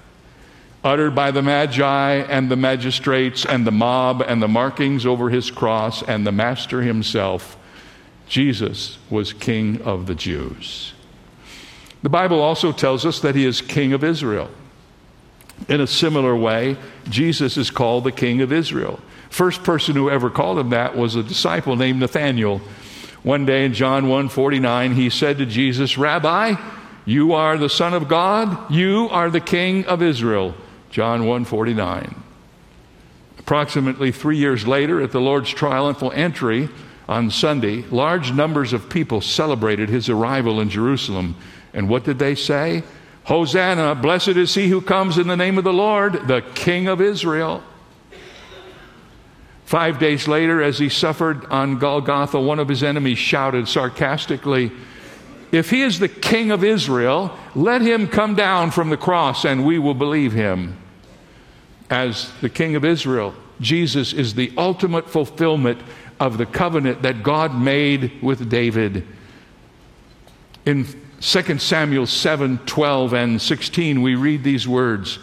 uttered 0.86 1.16
by 1.16 1.32
the 1.32 1.42
Magi 1.42 2.14
and 2.30 2.50
the 2.50 2.56
magistrates 2.56 3.44
and 3.44 3.66
the 3.66 3.72
mob 3.72 4.22
and 4.22 4.42
the 4.42 4.48
markings 4.48 5.04
over 5.04 5.32
his 5.32 5.50
cross 5.50 6.04
and 6.04 6.28
the 6.28 6.32
Master 6.32 6.84
himself, 6.84 7.58
Jesus 8.28 9.00
was 9.10 9.34
King 9.34 9.82
of 9.82 10.06
the 10.06 10.14
Jews. 10.14 10.94
The 12.06 12.10
Bible 12.10 12.40
also 12.40 12.72
tells 12.72 13.04
us 13.04 13.22
that 13.22 13.34
he 13.34 13.46
is 13.46 13.62
King 13.62 13.92
of 13.92 14.04
Israel. 14.04 14.52
In 15.68 15.82
a 15.82 15.88
similar 15.88 16.36
way, 16.36 16.78
Jesus 17.10 17.58
is 17.58 17.72
called 17.72 18.04
the 18.04 18.12
King 18.12 18.42
of 18.42 18.52
Israel. 18.52 19.00
First 19.32 19.64
person 19.64 19.96
who 19.96 20.12
ever 20.12 20.30
called 20.30 20.60
him 20.60 20.70
that 20.70 20.96
was 20.96 21.16
a 21.16 21.24
disciple 21.24 21.76
named 21.76 22.00
Nathanael. 22.00 22.62
One 23.24 23.48
day 23.48 23.66
in 23.66 23.74
John 23.74 24.06
1:49, 24.06 24.94
he 24.94 25.10
said 25.10 25.40
to 25.40 25.48
Jesus, 25.48 25.98
"Rabbi, 25.98 26.54
you 27.06 27.34
are 27.34 27.58
the 27.58 27.70
Son 27.70 27.96
of 27.96 28.08
God, 28.08 28.56
you 28.72 29.10
are 29.10 29.32
the 29.32 29.40
King 29.40 29.84
of 29.86 30.04
Israel." 30.04 30.54
John 30.92 31.26
1:49. 31.26 32.14
Approximately 33.40 34.12
3 34.12 34.38
years 34.38 34.68
later 34.68 35.02
at 35.02 35.12
the 35.12 35.20
Lord's 35.20 35.50
triumphal 35.50 36.12
entry 36.14 36.70
on 37.10 37.32
Sunday, 37.32 37.84
large 37.90 38.32
numbers 38.32 38.74
of 38.74 38.90
people 38.90 39.22
celebrated 39.22 39.90
his 39.90 40.08
arrival 40.08 40.62
in 40.62 40.70
Jerusalem. 40.70 41.34
And 41.76 41.90
what 41.90 42.06
did 42.06 42.18
they 42.18 42.34
say? 42.34 42.84
Hosanna, 43.26 43.94
blessed 43.96 44.30
is 44.30 44.56
he 44.56 44.70
who 44.70 44.82
comes 44.82 45.18
in 45.18 45.28
the 45.28 45.36
name 45.36 45.58
of 45.58 45.64
the 45.64 45.74
Lord, 45.74 46.28
the 46.28 46.42
King 46.56 46.88
of 46.88 47.02
Israel. 47.02 47.62
Five 49.66 50.00
days 50.00 50.28
later, 50.28 50.62
as 50.62 50.80
he 50.80 50.90
suffered 50.90 51.46
on 51.46 51.80
Golgotha, 51.80 52.40
one 52.40 52.60
of 52.60 52.70
his 52.70 52.84
enemies 52.84 53.18
shouted 53.18 53.68
sarcastically, 53.68 54.72
If 55.52 55.72
he 55.72 55.82
is 55.82 56.00
the 56.00 56.08
king 56.08 56.52
of 56.52 56.64
Israel, 56.64 57.36
let 57.56 57.82
him 57.82 58.08
come 58.08 58.36
down 58.36 58.72
from 58.72 58.90
the 58.90 58.98
cross 58.98 59.44
and 59.44 59.66
we 59.66 59.80
will 59.80 59.96
believe 59.96 60.34
him. 60.34 60.78
As 61.90 62.32
the 62.42 62.50
king 62.50 62.76
of 62.76 62.86
Israel, 62.86 63.34
Jesus 63.60 64.14
is 64.14 64.36
the 64.36 64.54
ultimate 64.56 65.10
fulfillment 65.10 65.82
of 66.20 66.38
the 66.38 66.46
covenant 66.46 67.02
that 67.02 67.24
God 67.24 67.60
made 67.60 68.22
with 68.22 68.50
David. 68.50 69.06
In 70.66 70.86
2 71.26 71.58
Samuel 71.58 72.06
7 72.06 72.60
12 72.68 73.14
and 73.14 73.42
16, 73.42 74.04
we 74.04 74.14
read 74.14 74.44
these 74.44 74.68
words 74.68 75.18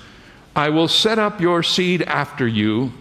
I 0.55 0.69
will 0.69 0.89
set 0.89 1.21
up 1.21 1.41
your 1.41 1.63
seed 1.63 2.03
after 2.03 2.45
you, 2.45 2.93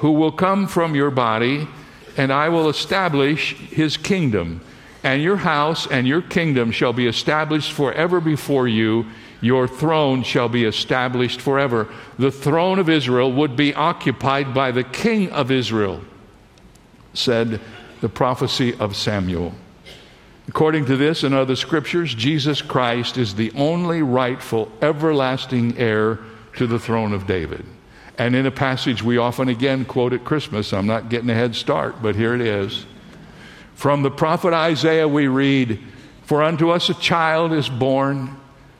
who 0.00 0.10
will 0.10 0.32
come 0.32 0.66
from 0.66 0.96
your 0.96 1.12
body, 1.12 1.68
and 2.16 2.32
I 2.32 2.48
will 2.48 2.68
establish 2.68 3.54
his 3.54 3.96
kingdom. 3.96 4.60
And 5.04 5.22
your 5.22 5.36
house 5.36 5.86
and 5.86 6.04
your 6.04 6.20
kingdom 6.20 6.72
shall 6.72 6.92
be 6.92 7.06
established 7.06 7.70
forever 7.70 8.20
before 8.20 8.66
you. 8.66 9.06
Your 9.40 9.68
throne 9.68 10.24
shall 10.24 10.48
be 10.48 10.64
established 10.64 11.40
forever. 11.40 11.86
The 12.18 12.32
throne 12.32 12.80
of 12.80 12.90
Israel 12.90 13.32
would 13.34 13.54
be 13.54 13.72
occupied 13.72 14.52
by 14.52 14.72
the 14.72 14.82
king 14.82 15.30
of 15.30 15.52
Israel, 15.52 16.00
said 17.14 17.60
the 18.00 18.08
prophecy 18.08 18.74
of 18.80 18.96
Samuel. 18.96 19.54
According 20.48 20.86
to 20.86 20.96
this 20.96 21.22
and 21.22 21.34
other 21.34 21.56
scriptures, 21.56 22.14
Jesus 22.14 22.62
Christ 22.62 23.18
is 23.18 23.34
the 23.34 23.52
only 23.56 24.02
rightful, 24.02 24.70
everlasting 24.80 25.76
heir 25.76 26.20
to 26.56 26.66
the 26.66 26.78
throne 26.78 27.12
of 27.12 27.26
David. 27.26 27.64
And 28.18 28.34
in 28.34 28.46
a 28.46 28.50
passage 28.50 29.02
we 29.02 29.18
often 29.18 29.48
again 29.48 29.84
quote 29.84 30.12
at 30.12 30.24
Christmas, 30.24 30.72
I'm 30.72 30.86
not 30.86 31.08
getting 31.10 31.30
a 31.30 31.34
head 31.34 31.54
start, 31.54 32.00
but 32.00 32.14
here 32.14 32.34
it 32.34 32.40
is. 32.40 32.86
From 33.74 34.02
the 34.02 34.10
prophet 34.10 34.54
Isaiah, 34.54 35.08
we 35.08 35.26
read, 35.26 35.80
For 36.22 36.42
unto 36.42 36.70
us 36.70 36.88
a 36.88 36.94
child 36.94 37.52
is 37.52 37.68
born 37.68 38.36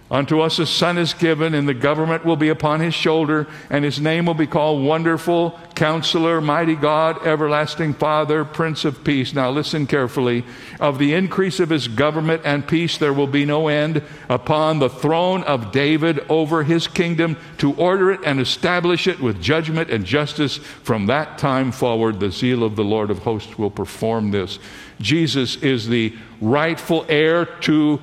Unto 0.09 0.41
us 0.41 0.61
a 0.61 0.67
son 0.67 0.99
is 0.99 1.15
given, 1.15 1.53
and 1.53 1.69
the 1.69 1.75
government 1.75 2.25
will 2.25 2.37
be 2.37 2.49
upon 2.49 2.79
his 2.79 2.95
shoulder, 2.95 3.49
and 3.69 3.85
his 3.85 3.99
name 3.99 4.27
will 4.27 4.35
be 4.35 4.47
called 4.47 4.85
Wonderful, 4.85 5.59
Counselor, 5.75 6.41
Mighty 6.41 6.77
God, 6.77 7.27
Everlasting 7.27 7.93
Father, 7.95 8.45
Prince 8.45 8.85
of 8.85 9.03
Peace. 9.03 9.35
Now 9.35 9.51
listen 9.51 9.85
carefully. 9.89 10.45
Of 10.79 11.01
the 11.01 11.13
increase 11.15 11.59
of 11.59 11.71
his 11.71 11.89
government 11.89 12.43
and 12.45 12.69
peace 12.69 12.99
there 12.99 13.13
will 13.13 13.27
be 13.27 13.45
no 13.45 13.67
end 13.67 14.01
upon 14.29 14.79
the 14.79 14.89
throne 14.89 15.43
of 15.43 15.73
David 15.73 16.25
over 16.29 16.63
his 16.63 16.87
kingdom 16.87 17.37
to 17.59 17.75
order 17.75 18.13
it 18.13 18.21
and 18.25 18.39
establish 18.39 19.09
it 19.09 19.19
with 19.19 19.43
judgment 19.43 19.91
and 19.91 20.05
justice. 20.05 20.57
From 20.57 21.07
that 21.07 21.37
time 21.37 21.73
forward, 21.73 22.21
the 22.21 22.31
zeal 22.31 22.63
of 22.63 22.77
the 22.77 22.85
Lord 22.85 23.11
of 23.11 23.19
hosts 23.19 23.59
will 23.59 23.71
perform 23.73 24.31
this. 24.31 24.61
Jesus 25.01 25.57
is 25.57 25.89
the 25.89 26.15
rightful 26.41 27.05
heir 27.09 27.45
to 27.45 28.01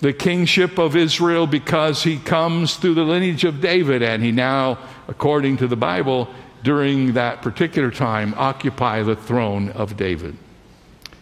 the 0.00 0.12
kingship 0.12 0.78
of 0.78 0.96
Israel 0.96 1.46
because 1.46 2.02
he 2.02 2.18
comes 2.18 2.76
through 2.76 2.94
the 2.94 3.04
lineage 3.04 3.44
of 3.44 3.60
David, 3.60 4.02
and 4.02 4.22
he 4.22 4.32
now, 4.32 4.78
according 5.08 5.58
to 5.58 5.66
the 5.66 5.76
Bible, 5.76 6.28
during 6.62 7.12
that 7.12 7.42
particular 7.42 7.90
time, 7.90 8.34
occupy 8.36 9.02
the 9.02 9.16
throne 9.16 9.70
of 9.70 9.96
David. 9.96 10.36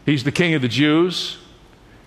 He's 0.06 0.24
the 0.24 0.32
king 0.32 0.54
of 0.54 0.62
the 0.62 0.68
Jews, 0.68 1.38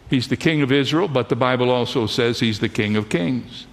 he's 0.09 0.29
the 0.29 0.37
king 0.37 0.61
of 0.61 0.71
Israel, 0.71 1.07
but 1.07 1.29
the 1.29 1.35
Bible 1.35 1.69
also 1.69 2.07
says 2.07 2.39
he's 2.39 2.59
the 2.59 2.69
king 2.69 2.95
of 2.95 3.09
kings. 3.09 3.67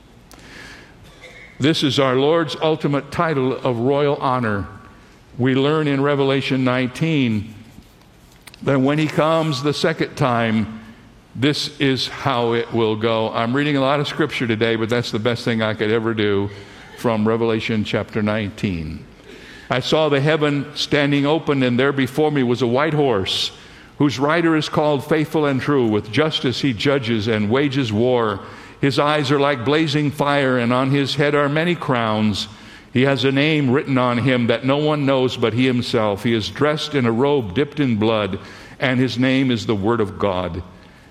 This 1.61 1.83
is 1.83 1.99
our 1.99 2.15
Lord's 2.15 2.57
ultimate 2.57 3.11
title 3.11 3.53
of 3.53 3.79
royal 3.79 4.17
honor. 4.17 4.67
We 5.39 5.55
learn 5.55 5.89
in 5.89 6.03
Revelation 6.03 6.65
19 6.65 7.55
that 8.63 8.81
when 8.81 8.99
he 8.99 9.07
comes 9.07 9.63
the 9.63 9.73
second 9.73 10.17
time, 10.17 10.81
this 11.39 11.79
is 11.79 12.09
how 12.09 12.55
it 12.55 12.73
will 12.73 12.97
go. 12.97 13.31
I'm 13.31 13.55
reading 13.55 13.77
a 13.77 13.81
lot 13.81 14.01
of 14.01 14.09
scripture 14.09 14.49
today, 14.49 14.75
but 14.75 14.89
that's 14.89 15.13
the 15.13 15.21
best 15.21 15.45
thing 15.45 15.63
I 15.63 15.73
could 15.73 15.93
ever 15.93 16.13
do 16.13 16.51
from 16.99 17.29
Revelation 17.29 17.85
chapter 17.85 18.23
19. 18.23 19.05
I 19.71 19.79
saw 19.79 20.09
the 20.09 20.21
heaven 20.21 20.67
standing 20.75 21.27
open, 21.27 21.63
and 21.63 21.79
there 21.79 21.93
before 21.93 22.33
me 22.33 22.43
was 22.43 22.61
a 22.61 22.67
white 22.67 22.93
horse, 22.93 23.53
whose 23.99 24.19
rider 24.19 24.57
is 24.57 24.69
called 24.69 25.09
Faithful 25.09 25.47
and 25.47 25.61
True. 25.61 25.87
With 25.87 26.11
justice 26.11 26.61
he 26.61 26.73
judges 26.73 27.29
and 27.29 27.49
wages 27.49 27.93
war. 27.93 28.41
His 28.81 28.99
eyes 28.99 29.31
are 29.31 29.39
like 29.39 29.65
blazing 29.65 30.11
fire, 30.11 30.59
and 30.59 30.73
on 30.73 30.91
his 30.91 31.15
head 31.15 31.37
are 31.37 31.49
many 31.49 31.77
crowns. 31.77 32.49
He 32.93 33.03
has 33.03 33.25
a 33.25 33.31
name 33.31 33.71
written 33.71 33.97
on 33.97 34.19
him 34.19 34.49
that 34.49 34.65
no 34.65 34.79
one 34.79 35.07
knows 35.07 35.37
but 35.37 35.53
he 35.53 35.67
himself. 35.67 36.25
He 36.25 36.35
is 36.35 36.49
dressed 36.49 36.97
in 36.97 37.07
a 37.07 37.13
robe 37.13 37.55
dipped 37.55 37.79
in 37.79 37.97
blood, 37.97 38.41
and 38.81 38.99
his 38.99 39.19
name 39.21 39.53
is 39.53 39.67
the 39.67 39.77
Word 39.77 40.01
of 40.01 40.19
God. 40.19 40.65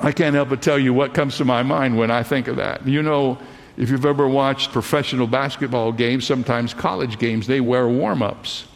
I 0.00 0.12
can't 0.12 0.34
help 0.34 0.50
but 0.50 0.62
tell 0.62 0.78
you 0.78 0.92
what 0.92 1.14
comes 1.14 1.38
to 1.38 1.44
my 1.44 1.62
mind 1.62 1.96
when 1.96 2.10
I 2.10 2.22
think 2.22 2.48
of 2.48 2.56
that. 2.56 2.86
You 2.86 3.02
know, 3.02 3.38
if 3.76 3.90
you've 3.90 4.06
ever 4.06 4.28
watched 4.28 4.72
professional 4.72 5.26
basketball 5.26 5.92
games, 5.92 6.26
sometimes 6.26 6.74
college 6.74 7.18
games, 7.18 7.46
they 7.46 7.60
wear 7.60 7.88
warm 7.88 8.22
ups. 8.22 8.66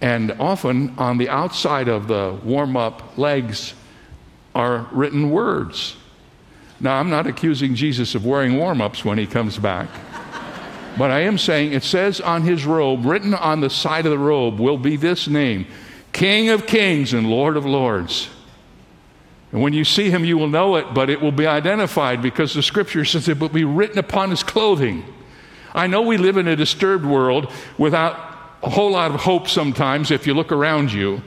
And 0.00 0.32
often 0.40 0.94
on 0.98 1.18
the 1.18 1.28
outside 1.28 1.88
of 1.88 2.08
the 2.08 2.38
warm 2.42 2.76
up 2.76 3.16
legs 3.16 3.74
are 4.54 4.88
written 4.90 5.30
words. 5.30 5.96
Now, 6.80 6.98
I'm 6.98 7.10
not 7.10 7.28
accusing 7.28 7.76
Jesus 7.76 8.16
of 8.16 8.26
wearing 8.26 8.56
warm 8.56 8.80
ups 8.80 9.04
when 9.04 9.16
he 9.16 9.26
comes 9.26 9.58
back. 9.58 9.88
but 10.98 11.12
I 11.12 11.20
am 11.20 11.38
saying 11.38 11.72
it 11.72 11.84
says 11.84 12.20
on 12.20 12.42
his 12.42 12.66
robe, 12.66 13.04
written 13.04 13.34
on 13.34 13.60
the 13.60 13.70
side 13.70 14.04
of 14.06 14.10
the 14.10 14.18
robe, 14.18 14.58
will 14.58 14.78
be 14.78 14.96
this 14.96 15.28
name 15.28 15.66
King 16.12 16.50
of 16.50 16.66
Kings 16.66 17.12
and 17.12 17.30
Lord 17.30 17.56
of 17.56 17.64
Lords. 17.64 18.28
And 19.52 19.60
when 19.60 19.74
you 19.74 19.84
see 19.84 20.10
him, 20.10 20.24
you 20.24 20.38
will 20.38 20.48
know 20.48 20.76
it, 20.76 20.94
but 20.94 21.10
it 21.10 21.20
will 21.20 21.32
be 21.32 21.46
identified 21.46 22.22
because 22.22 22.54
the 22.54 22.62
scripture 22.62 23.04
says 23.04 23.28
it 23.28 23.38
will 23.38 23.50
be 23.50 23.64
written 23.64 23.98
upon 23.98 24.30
his 24.30 24.42
clothing. 24.42 25.04
I 25.74 25.86
know 25.86 26.02
we 26.02 26.16
live 26.16 26.38
in 26.38 26.48
a 26.48 26.56
disturbed 26.56 27.04
world 27.04 27.52
without 27.76 28.16
a 28.62 28.70
whole 28.70 28.92
lot 28.92 29.10
of 29.10 29.20
hope 29.20 29.48
sometimes 29.48 30.10
if 30.10 30.26
you 30.26 30.34
look 30.34 30.52
around 30.52 30.92
you. 30.92 31.22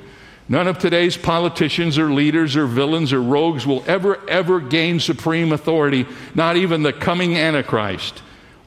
None 0.48 0.68
of 0.68 0.78
today's 0.78 1.18
politicians 1.18 1.98
or 1.98 2.12
leaders 2.12 2.56
or 2.56 2.68
villains 2.68 3.14
or 3.14 3.22
rogues 3.22 3.66
will 3.66 3.84
ever, 3.88 4.28
ever 4.30 4.60
gain 4.60 5.00
supreme 5.00 5.52
authority, 5.52 6.06
not 6.36 6.56
even 6.56 6.84
the 6.84 6.94
coming 6.94 7.36
Antichrist. 7.36 8.22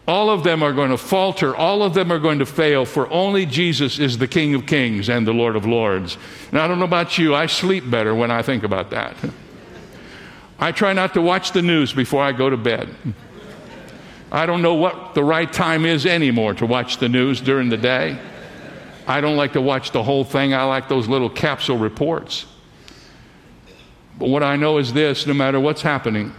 All 0.09 0.31
of 0.31 0.43
them 0.43 0.63
are 0.63 0.73
going 0.73 0.91
to 0.91 0.97
falter. 0.97 1.55
All 1.55 1.83
of 1.83 1.95
them 1.95 2.11
are 2.11 2.19
going 2.19 2.39
to 2.39 2.47
fail, 2.47 2.85
for 2.85 3.09
only 3.13 3.45
Jesus 3.47 3.99
is 3.99 4.19
the 4.19 4.27
King 4.27 4.55
of 4.55 4.67
Kings 4.67 5.09
and 5.09 5.27
the 5.27 5.35
Lord 5.35 5.55
of 5.55 5.67
Lords. 5.67 6.17
And 6.51 6.59
I 6.59 6.67
don't 6.67 6.79
know 6.79 6.87
about 6.87 7.19
you, 7.19 7.35
I 7.35 7.47
sleep 7.47 7.89
better 7.89 8.15
when 8.15 8.31
I 8.31 8.43
think 8.43 8.65
about 8.65 8.91
that. 8.91 9.17
I 10.59 10.73
try 10.73 10.93
not 10.93 11.15
to 11.15 11.23
watch 11.23 11.53
the 11.53 11.63
news 11.63 11.93
before 11.93 12.23
I 12.23 12.33
go 12.33 12.51
to 12.51 12.57
bed. 12.57 12.89
I 14.31 14.45
don't 14.45 14.61
know 14.61 14.75
what 14.75 15.15
the 15.15 15.23
right 15.23 15.51
time 15.51 15.87
is 15.87 16.05
anymore 16.05 16.55
to 16.55 16.67
watch 16.67 16.99
the 16.99 17.09
news 17.09 17.41
during 17.41 17.69
the 17.69 17.77
day. 17.77 18.19
I 19.07 19.21
don't 19.21 19.37
like 19.37 19.53
to 19.53 19.61
watch 19.61 19.93
the 19.93 20.03
whole 20.03 20.25
thing. 20.25 20.53
I 20.53 20.65
like 20.65 20.89
those 20.89 21.09
little 21.09 21.31
capsule 21.31 21.79
reports. 21.79 22.45
But 24.19 24.29
what 24.29 24.43
I 24.43 24.57
know 24.57 24.79
is 24.79 24.93
this 24.93 25.27
no 25.27 25.33
matter 25.33 25.61
what's 25.61 25.81
happening, 25.81 26.35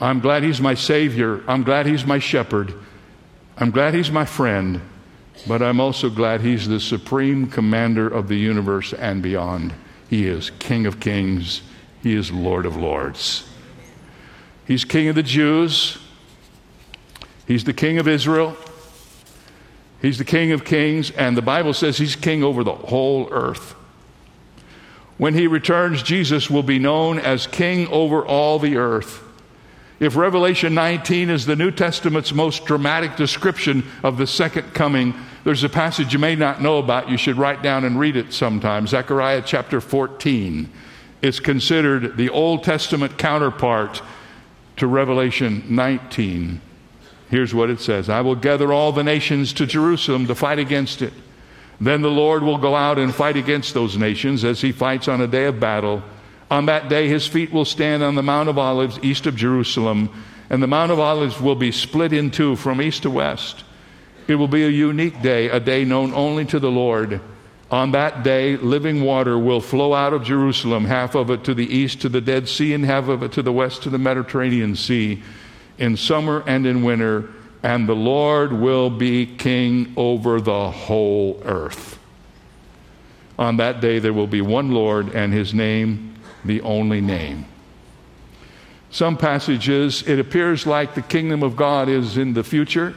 I'm 0.00 0.20
glad 0.20 0.44
He's 0.44 0.60
my 0.60 0.74
Savior. 0.74 1.42
I'm 1.46 1.64
glad 1.64 1.86
He's 1.86 2.06
my 2.06 2.20
shepherd. 2.20 2.72
I'm 3.58 3.70
glad 3.70 3.94
He's 3.94 4.10
my 4.10 4.24
friend. 4.24 4.80
But 5.46 5.60
I'm 5.60 5.80
also 5.80 6.08
glad 6.08 6.40
He's 6.40 6.68
the 6.68 6.80
supreme 6.80 7.48
commander 7.48 8.08
of 8.08 8.28
the 8.28 8.36
universe 8.36 8.94
and 8.94 9.22
beyond. 9.22 9.74
He 10.08 10.26
is 10.26 10.50
King 10.58 10.86
of 10.86 11.00
kings 11.00 11.62
he 12.02 12.16
is 12.16 12.32
Lord 12.32 12.66
of 12.66 12.76
Lords. 12.76 13.48
He's 14.66 14.84
King 14.84 15.08
of 15.08 15.14
the 15.14 15.22
Jews. 15.22 15.98
He's 17.46 17.64
the 17.64 17.72
King 17.72 17.98
of 17.98 18.08
Israel. 18.08 18.56
He's 20.00 20.18
the 20.18 20.24
King 20.24 20.52
of 20.52 20.64
Kings. 20.64 21.10
And 21.12 21.36
the 21.36 21.42
Bible 21.42 21.74
says 21.74 21.98
He's 21.98 22.16
King 22.16 22.42
over 22.42 22.64
the 22.64 22.74
whole 22.74 23.28
earth. 23.30 23.74
When 25.16 25.34
He 25.34 25.46
returns, 25.46 26.02
Jesus 26.02 26.50
will 26.50 26.62
be 26.64 26.78
known 26.78 27.18
as 27.18 27.46
King 27.46 27.86
over 27.88 28.24
all 28.24 28.58
the 28.58 28.76
earth. 28.76 29.22
If 30.00 30.16
Revelation 30.16 30.74
19 30.74 31.30
is 31.30 31.46
the 31.46 31.54
New 31.54 31.70
Testament's 31.70 32.32
most 32.32 32.64
dramatic 32.64 33.14
description 33.14 33.84
of 34.02 34.16
the 34.16 34.26
second 34.26 34.74
coming, 34.74 35.14
there's 35.44 35.62
a 35.62 35.68
passage 35.68 36.12
you 36.12 36.18
may 36.18 36.34
not 36.34 36.60
know 36.60 36.78
about. 36.78 37.08
You 37.08 37.16
should 37.16 37.36
write 37.36 37.62
down 37.62 37.84
and 37.84 38.00
read 38.00 38.16
it 38.16 38.32
sometime. 38.32 38.88
Zechariah 38.88 39.42
chapter 39.46 39.80
14 39.80 40.68
is 41.22 41.38
considered 41.38 42.16
the 42.16 42.28
Old 42.28 42.64
Testament 42.64 43.16
counterpart 43.16 44.02
to 44.76 44.86
Revelation 44.86 45.64
19, 45.68 46.60
here's 47.30 47.54
what 47.54 47.70
it 47.70 47.80
says 47.80 48.08
I 48.10 48.20
will 48.20 48.34
gather 48.34 48.72
all 48.72 48.92
the 48.92 49.04
nations 49.04 49.52
to 49.54 49.66
Jerusalem 49.66 50.26
to 50.26 50.34
fight 50.34 50.58
against 50.58 51.00
it. 51.00 51.12
Then 51.80 52.02
the 52.02 52.10
Lord 52.10 52.42
will 52.42 52.58
go 52.58 52.76
out 52.76 52.98
and 52.98 53.14
fight 53.14 53.36
against 53.36 53.74
those 53.74 53.96
nations 53.96 54.44
as 54.44 54.60
he 54.60 54.72
fights 54.72 55.08
on 55.08 55.20
a 55.20 55.26
day 55.26 55.46
of 55.46 55.58
battle. 55.58 56.02
On 56.50 56.66
that 56.66 56.88
day, 56.88 57.08
his 57.08 57.26
feet 57.26 57.52
will 57.52 57.64
stand 57.64 58.02
on 58.02 58.14
the 58.14 58.22
Mount 58.22 58.48
of 58.48 58.58
Olives 58.58 58.98
east 59.02 59.26
of 59.26 59.34
Jerusalem, 59.34 60.10
and 60.50 60.62
the 60.62 60.66
Mount 60.66 60.92
of 60.92 61.00
Olives 61.00 61.40
will 61.40 61.54
be 61.54 61.72
split 61.72 62.12
in 62.12 62.30
two 62.30 62.56
from 62.56 62.82
east 62.82 63.02
to 63.02 63.10
west. 63.10 63.64
It 64.28 64.34
will 64.36 64.48
be 64.48 64.64
a 64.64 64.68
unique 64.68 65.22
day, 65.22 65.48
a 65.48 65.58
day 65.58 65.84
known 65.84 66.12
only 66.14 66.44
to 66.46 66.60
the 66.60 66.70
Lord. 66.70 67.20
On 67.72 67.92
that 67.92 68.22
day, 68.22 68.58
living 68.58 69.02
water 69.02 69.38
will 69.38 69.62
flow 69.62 69.94
out 69.94 70.12
of 70.12 70.22
Jerusalem, 70.22 70.84
half 70.84 71.14
of 71.14 71.30
it 71.30 71.42
to 71.44 71.54
the 71.54 71.66
east 71.66 72.02
to 72.02 72.10
the 72.10 72.20
Dead 72.20 72.46
Sea, 72.46 72.74
and 72.74 72.84
half 72.84 73.08
of 73.08 73.22
it 73.22 73.32
to 73.32 73.42
the 73.42 73.50
west 73.50 73.82
to 73.84 73.90
the 73.90 73.96
Mediterranean 73.96 74.76
Sea, 74.76 75.22
in 75.78 75.96
summer 75.96 76.44
and 76.46 76.66
in 76.66 76.82
winter. 76.82 77.30
And 77.62 77.88
the 77.88 77.96
Lord 77.96 78.52
will 78.52 78.90
be 78.90 79.24
king 79.24 79.94
over 79.96 80.38
the 80.38 80.70
whole 80.70 81.40
earth. 81.46 81.98
On 83.38 83.56
that 83.56 83.80
day, 83.80 83.98
there 84.00 84.12
will 84.12 84.26
be 84.26 84.42
one 84.42 84.72
Lord, 84.72 85.14
and 85.14 85.32
his 85.32 85.54
name, 85.54 86.16
the 86.44 86.60
only 86.60 87.00
name. 87.00 87.46
Some 88.90 89.16
passages, 89.16 90.06
it 90.06 90.18
appears 90.18 90.66
like 90.66 90.94
the 90.94 91.00
kingdom 91.00 91.42
of 91.42 91.56
God 91.56 91.88
is 91.88 92.18
in 92.18 92.34
the 92.34 92.44
future. 92.44 92.94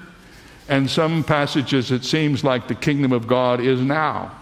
And 0.67 0.89
some 0.89 1.23
passages, 1.23 1.91
it 1.91 2.03
seems 2.03 2.43
like 2.43 2.67
the 2.67 2.75
kingdom 2.75 3.13
of 3.13 3.25
God 3.25 3.61
is 3.61 3.79
now. 3.79 4.33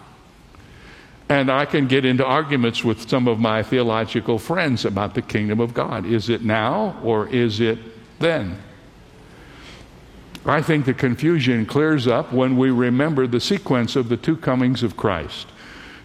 And 1.34 1.50
I 1.50 1.66
can 1.66 1.88
get 1.88 2.06
into 2.06 2.24
arguments 2.24 2.84
with 2.84 3.10
some 3.10 3.28
of 3.28 3.40
my 3.40 3.64
theological 3.64 4.38
friends 4.38 4.86
about 4.86 5.16
the 5.16 5.22
kingdom 5.24 5.60
of 5.60 5.74
God. 5.74 6.06
Is 6.06 6.30
it 6.30 6.44
now 6.44 6.96
or 7.04 7.28
is 7.28 7.60
it 7.60 7.80
then? 8.20 8.62
I 10.46 10.62
think 10.62 10.86
the 10.86 10.94
confusion 10.94 11.66
clears 11.66 12.06
up 12.06 12.32
when 12.32 12.56
we 12.56 12.70
remember 12.70 13.26
the 13.26 13.40
sequence 13.40 13.96
of 13.96 14.10
the 14.10 14.16
two 14.16 14.38
comings 14.38 14.84
of 14.84 14.96
Christ. 14.96 15.48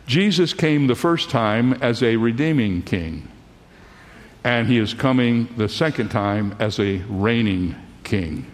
Jesus 0.07 0.55
came 0.55 0.87
the 0.87 0.95
first 0.95 1.29
time 1.29 1.75
as 1.75 2.03
a 2.03 2.17
redeeming 2.17 2.81
king, 2.81 3.29
and 4.45 4.67
he 4.67 4.79
is 4.79 4.95
coming 4.95 5.47
the 5.59 5.69
second 5.69 6.09
time 6.09 6.57
as 6.59 6.81
a 6.81 7.03
reigning 7.07 7.77
king. 8.03 8.47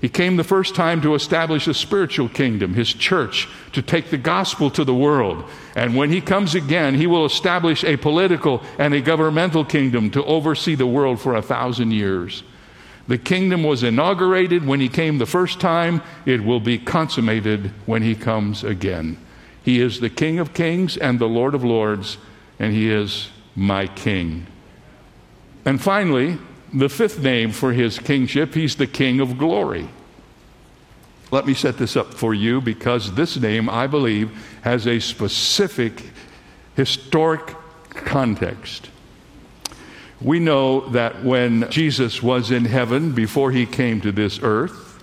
He 0.00 0.08
came 0.08 0.36
the 0.36 0.44
first 0.44 0.74
time 0.74 1.00
to 1.02 1.14
establish 1.14 1.66
a 1.66 1.74
spiritual 1.74 2.28
kingdom, 2.28 2.74
his 2.74 2.92
church, 2.92 3.48
to 3.72 3.80
take 3.80 4.10
the 4.10 4.18
gospel 4.18 4.70
to 4.70 4.84
the 4.84 4.94
world. 4.94 5.44
And 5.74 5.96
when 5.96 6.10
he 6.10 6.20
comes 6.20 6.54
again, 6.54 6.94
he 6.94 7.06
will 7.06 7.24
establish 7.24 7.82
a 7.82 7.96
political 7.96 8.62
and 8.78 8.92
a 8.92 9.00
governmental 9.00 9.64
kingdom 9.64 10.10
to 10.10 10.24
oversee 10.24 10.74
the 10.74 10.86
world 10.86 11.20
for 11.20 11.34
a 11.34 11.42
thousand 11.42 11.92
years. 11.92 12.42
The 13.08 13.18
kingdom 13.18 13.62
was 13.62 13.82
inaugurated 13.82 14.66
when 14.66 14.80
he 14.80 14.88
came 14.88 15.18
the 15.18 15.26
first 15.26 15.60
time, 15.60 16.02
it 16.26 16.44
will 16.44 16.60
be 16.60 16.78
consummated 16.78 17.72
when 17.86 18.02
he 18.02 18.14
comes 18.14 18.64
again. 18.64 19.16
He 19.62 19.80
is 19.80 20.00
the 20.00 20.10
King 20.10 20.38
of 20.38 20.54
kings 20.54 20.96
and 20.96 21.18
the 21.18 21.28
Lord 21.28 21.54
of 21.54 21.64
lords, 21.64 22.18
and 22.58 22.72
he 22.72 22.90
is 22.90 23.30
my 23.54 23.86
king. 23.86 24.46
And 25.64 25.80
finally, 25.80 26.38
the 26.72 26.88
fifth 26.88 27.20
name 27.20 27.52
for 27.52 27.72
his 27.72 27.98
kingship, 27.98 28.54
he's 28.54 28.76
the 28.76 28.86
King 28.86 29.20
of 29.20 29.38
glory. 29.38 29.88
Let 31.30 31.46
me 31.46 31.54
set 31.54 31.76
this 31.78 31.96
up 31.96 32.14
for 32.14 32.34
you 32.34 32.60
because 32.60 33.14
this 33.14 33.36
name, 33.36 33.68
I 33.68 33.86
believe, 33.86 34.30
has 34.62 34.86
a 34.86 35.00
specific 35.00 36.02
historic 36.76 37.54
context. 37.90 38.90
We 40.20 40.38
know 40.38 40.88
that 40.90 41.24
when 41.24 41.68
Jesus 41.70 42.22
was 42.22 42.50
in 42.50 42.64
heaven 42.64 43.12
before 43.12 43.50
he 43.50 43.66
came 43.66 44.00
to 44.02 44.12
this 44.12 44.38
earth, 44.42 45.02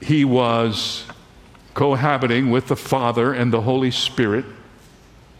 he 0.00 0.24
was 0.24 1.04
cohabiting 1.74 2.50
with 2.50 2.68
the 2.68 2.76
Father 2.76 3.32
and 3.32 3.52
the 3.52 3.62
Holy 3.62 3.90
Spirit 3.90 4.44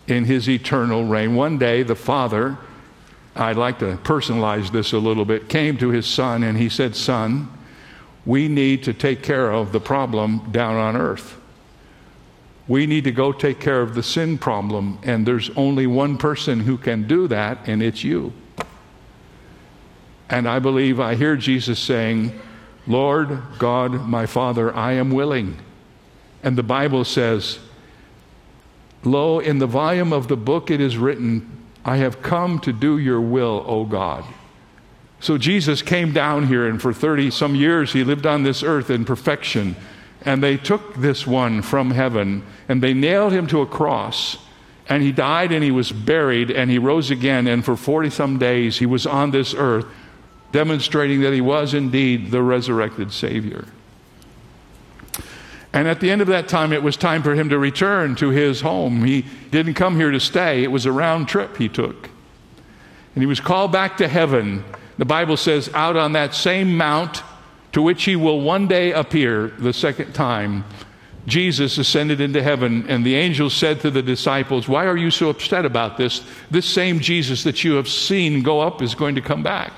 in 0.07 0.25
his 0.25 0.49
eternal 0.49 1.05
reign. 1.05 1.35
One 1.35 1.59
day, 1.59 1.83
the 1.83 1.95
Father 1.95 2.57
I'd 3.39 3.57
like 3.57 3.79
to 3.79 3.97
personalize 3.99 4.73
this 4.73 4.93
a 4.93 4.99
little 4.99 5.25
bit, 5.25 5.49
came 5.49 5.79
to 5.79 5.91
his 5.91 6.07
son 6.07 6.43
and 6.43 6.59
he 6.59 6.69
said, 6.69 6.97
Son, 6.97 7.49
we 8.27 8.49
need 8.49 8.83
to 8.83 8.93
take 8.93 9.23
care 9.23 9.51
of 9.51 9.73
the 9.73 9.81
problem 9.81 10.51
down 10.51 10.75
on 10.77 10.97
earth. 10.97 11.37
We 12.67 12.87
need 12.87 13.05
to 13.05 13.13
go 13.13 13.33
take 13.33 13.61
care 13.61 13.81
of 13.81 13.95
the 13.95 14.03
sin 14.03 14.37
problem, 14.37 14.99
and 15.03 15.25
there's 15.25 15.49
only 15.57 15.87
one 15.87 16.19
person 16.19 16.61
who 16.61 16.77
can 16.77 17.07
do 17.07 17.27
that, 17.29 17.67
and 17.67 17.83
it's 17.83 18.05
you. 18.05 18.35
And 20.29 20.47
I 20.47 20.59
believe 20.59 21.01
I 21.01 21.15
hear 21.15 21.37
Jesus 21.37 21.79
saying, 21.79 22.39
Lord 22.87 23.41
God, 23.59 24.07
my 24.07 24.27
Father, 24.27 24.75
I 24.75 24.93
am 24.93 25.11
willing. 25.11 25.57
And 26.43 26.59
the 26.59 26.63
Bible 26.63 27.05
says, 27.05 27.59
Lo, 29.05 29.39
in 29.39 29.59
the 29.59 29.67
volume 29.67 30.13
of 30.13 30.29
the 30.29 30.37
book 30.37 30.71
it 30.71 30.81
is 30.81 30.99
written, 30.99 31.58
I 31.85 31.97
have 31.99 32.23
come 32.23 32.59
to 32.61 32.73
do 32.73 32.99
your 32.99 33.21
will, 33.21 33.65
O 33.67 33.85
God. 33.85 34.25
So 35.21 35.37
Jesus 35.39 35.83
came 35.83 36.13
down 36.13 36.47
here, 36.47 36.67
and 36.67 36.81
for 36.81 36.93
30 36.93 37.31
some 37.31 37.55
years 37.55 37.93
he 37.93 38.05
lived 38.05 38.27
on 38.27 38.43
this 38.43 38.63
earth 38.63 38.91
in 38.91 39.05
perfection. 39.05 39.77
And 40.23 40.43
they 40.43 40.57
took 40.57 40.97
this 40.97 41.27
one 41.27 41.63
from 41.63 41.93
heaven 41.93 42.45
and 42.69 42.83
they 42.83 42.93
nailed 42.93 43.33
him 43.33 43.47
to 43.49 43.63
a 43.63 43.67
cross. 43.67 44.39
And 44.89 45.03
he 45.03 45.13
died 45.13 45.53
and 45.53 45.63
he 45.63 45.71
was 45.71 45.93
buried 45.93 46.51
and 46.51 46.71
he 46.71 46.79
rose 46.79 47.11
again. 47.11 47.47
And 47.47 47.65
for 47.65 47.77
40 47.77 48.11
some 48.11 48.39
days 48.39 48.79
he 48.79 48.87
was 48.87 49.07
on 49.07 49.31
this 49.31 49.55
earth, 49.55 49.87
demonstrating 50.51 51.21
that 51.21 51.33
he 51.33 51.41
was 51.41 51.73
indeed 51.73 52.31
the 52.31 52.43
resurrected 52.43 53.13
Savior. 53.13 53.67
And 55.79 55.87
at 55.87 56.01
the 56.01 56.11
end 56.11 56.21
of 56.21 56.27
that 56.27 56.49
time, 56.49 56.73
it 56.73 56.83
was 56.83 56.97
time 56.97 57.23
for 57.23 57.37
him 57.37 57.51
to 57.51 57.57
return 57.57 58.17
to 58.17 58.31
his 58.31 58.63
home. 58.63 59.05
He 59.05 59.25
didn't 59.53 59.75
come 59.75 59.95
here 59.95 60.11
to 60.11 60.19
stay, 60.19 60.65
it 60.65 60.73
was 60.73 60.87
a 60.87 60.91
round 60.91 61.29
trip 61.29 61.57
he 61.57 61.69
took. 61.69 62.11
And 63.15 63.23
he 63.23 63.27
was 63.27 63.39
called 63.39 63.71
back 63.71 63.97
to 63.99 64.09
heaven. 64.09 64.65
The 64.99 65.05
Bible 65.05 65.37
says, 65.37 65.71
out 65.75 65.97
on 65.97 66.15
that 66.15 66.35
same 66.35 66.77
mount 66.77 67.23
to 67.71 67.81
which 67.81 68.03
he 68.03 68.17
will 68.17 68.41
one 68.41 68.67
day 68.67 68.91
appear 68.91 69.53
the 69.57 69.73
second 69.73 70.15
time. 70.15 70.65
Jesus 71.27 71.79
ascended 71.79 72.21
into 72.21 72.43
heaven, 72.43 72.85
and 72.89 73.07
the 73.07 73.15
angels 73.15 73.55
said 73.55 73.81
to 73.83 73.91
the 73.93 74.03
disciples, 74.03 74.69
Why 74.69 74.85
are 74.85 74.97
you 74.97 75.13
so 75.13 75.29
upset 75.29 75.65
about 75.65 75.97
this? 75.97 76.25
This 76.51 76.67
same 76.67 76.99
Jesus 76.99 77.45
that 77.45 77.63
you 77.63 77.75
have 77.75 77.89
seen 77.89 78.43
go 78.43 78.59
up 78.59 78.83
is 78.83 78.97
going 78.97 79.15
to 79.15 79.21
come 79.21 79.45
back. 79.45 79.73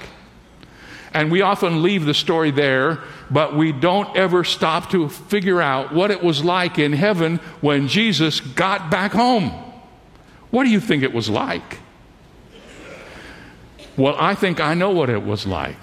And 1.12 1.30
we 1.30 1.42
often 1.42 1.82
leave 1.82 2.04
the 2.04 2.14
story 2.14 2.50
there, 2.50 3.00
but 3.30 3.56
we 3.56 3.72
don't 3.72 4.16
ever 4.16 4.44
stop 4.44 4.90
to 4.90 5.08
figure 5.08 5.60
out 5.60 5.92
what 5.92 6.10
it 6.10 6.22
was 6.22 6.44
like 6.44 6.78
in 6.78 6.92
heaven 6.92 7.38
when 7.60 7.88
Jesus 7.88 8.40
got 8.40 8.90
back 8.90 9.12
home. 9.12 9.50
What 10.50 10.64
do 10.64 10.70
you 10.70 10.80
think 10.80 11.02
it 11.02 11.12
was 11.12 11.28
like? 11.28 11.78
Well, 13.96 14.16
I 14.18 14.34
think 14.34 14.60
I 14.60 14.74
know 14.74 14.90
what 14.90 15.10
it 15.10 15.22
was 15.22 15.46
like 15.46 15.76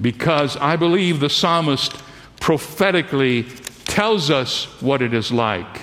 because 0.00 0.56
I 0.56 0.76
believe 0.76 1.20
the 1.20 1.30
psalmist 1.30 2.02
prophetically 2.40 3.44
tells 3.84 4.30
us 4.30 4.64
what 4.80 5.02
it 5.02 5.14
is 5.14 5.30
like. 5.30 5.82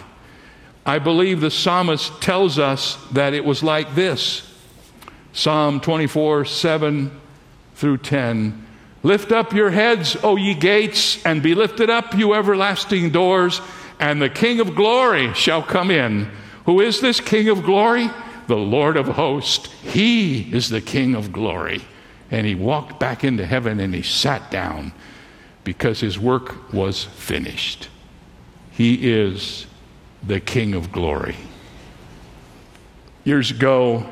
I 0.86 0.99
believe 0.99 1.41
the 1.41 1.51
psalmist 1.51 2.21
tells 2.21 2.59
us 2.59 2.97
that 3.12 3.33
it 3.33 3.45
was 3.45 3.63
like 3.63 3.95
this 3.95 4.49
Psalm 5.31 5.79
24 5.79 6.45
7 6.45 7.12
through 7.84 7.98
10. 7.98 8.65
Lift 9.04 9.34
up 9.34 9.52
your 9.52 9.69
heads, 9.69 10.15
O 10.24 10.38
ye 10.38 10.54
gates, 10.54 11.22
and 11.26 11.43
be 11.43 11.54
lifted 11.54 11.89
up, 11.89 12.13
you 12.13 12.34
everlasting 12.34 13.10
doors, 13.10 13.60
and 14.00 14.22
the 14.22 14.30
King 14.30 14.62
of 14.62 14.74
glory 14.74 15.34
shall 15.34 15.62
come 15.62 15.91
in. 15.91 16.32
Who 16.65 16.80
is 16.80 17.02
this 17.02 17.19
King 17.19 17.50
of 17.50 17.63
glory? 17.63 18.10
The 18.48 18.56
Lord 18.56 18.96
of 18.96 19.08
hosts. 19.08 19.69
He 19.82 20.43
is 20.56 20.69
the 20.69 20.80
King 20.80 21.13
of 21.13 21.34
glory. 21.34 21.82
And 22.32 22.48
he 22.48 22.56
walked 22.56 23.02
back 23.02 23.26
into 23.26 23.46
heaven 23.46 23.82
and 23.82 23.93
he 23.93 24.02
sat 24.02 24.50
down 24.50 24.93
because 25.65 26.00
his 26.00 26.17
work 26.17 26.72
was 26.72 27.04
finished. 27.04 27.89
He 28.72 29.12
is 29.12 29.65
the 30.26 30.39
King 30.39 30.74
of 30.74 30.93
glory. 30.93 31.36
Years 33.26 33.52
ago, 33.52 34.10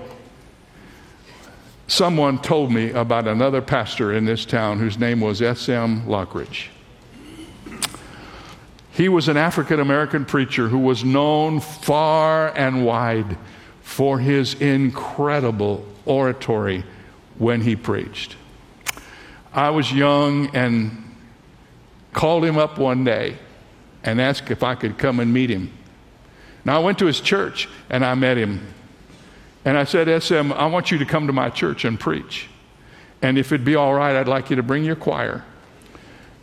someone 1.92 2.40
told 2.40 2.72
me 2.72 2.90
about 2.92 3.28
another 3.28 3.62
pastor 3.62 4.14
in 4.14 4.24
this 4.24 4.46
town 4.46 4.80
whose 4.80 4.98
name 4.98 5.20
was 5.20 5.42
S.M. 5.42 6.04
Lockridge. 6.08 6.70
He 8.92 9.10
was 9.10 9.28
an 9.28 9.36
African 9.36 9.80
American 9.82 10.24
preacher 10.24 10.70
who 10.70 10.80
was 10.80 11.04
known 11.04 11.60
far 11.60 12.56
and 12.58 12.86
wide 12.86 13.38
for 13.82 14.20
his 14.20 14.54
incredible 14.56 15.86
oratory 16.06 16.86
when 17.38 17.60
he 17.60 17.76
preached. 17.76 18.38
I 19.54 19.70
was 19.72 19.92
young 19.92 20.56
and 20.56 21.14
called 22.14 22.46
him 22.46 22.58
up 22.58 22.78
one 22.78 23.04
day 23.04 23.38
and 24.04 24.22
asked 24.22 24.50
if 24.50 24.64
I 24.64 24.76
could 24.76 24.98
come 24.98 25.20
and 25.20 25.34
meet 25.34 25.50
him. 25.50 25.74
Now, 26.64 26.78
I 26.78 26.84
went 26.84 27.00
to 27.00 27.06
his 27.06 27.20
church 27.20 27.68
and 27.90 28.06
I 28.06 28.16
met 28.16 28.38
him 28.38 28.66
and 29.64 29.78
I 29.78 29.84
said, 29.84 30.22
SM, 30.22 30.52
I 30.54 30.66
want 30.66 30.92
you 30.92 30.98
to 30.98 31.06
come 31.06 31.28
to 31.28 31.34
my 31.34 31.50
church 31.50 31.86
and 31.86 32.00
preach. 32.00 32.48
And 33.22 33.38
if 33.38 33.52
it'd 33.52 33.66
be 33.66 33.76
all 33.76 33.94
right, 33.94 34.16
I'd 34.16 34.28
like 34.28 34.50
you 34.50 34.56
to 34.56 34.64
bring 34.64 34.84
your 34.84 34.96
choir. 34.96 35.44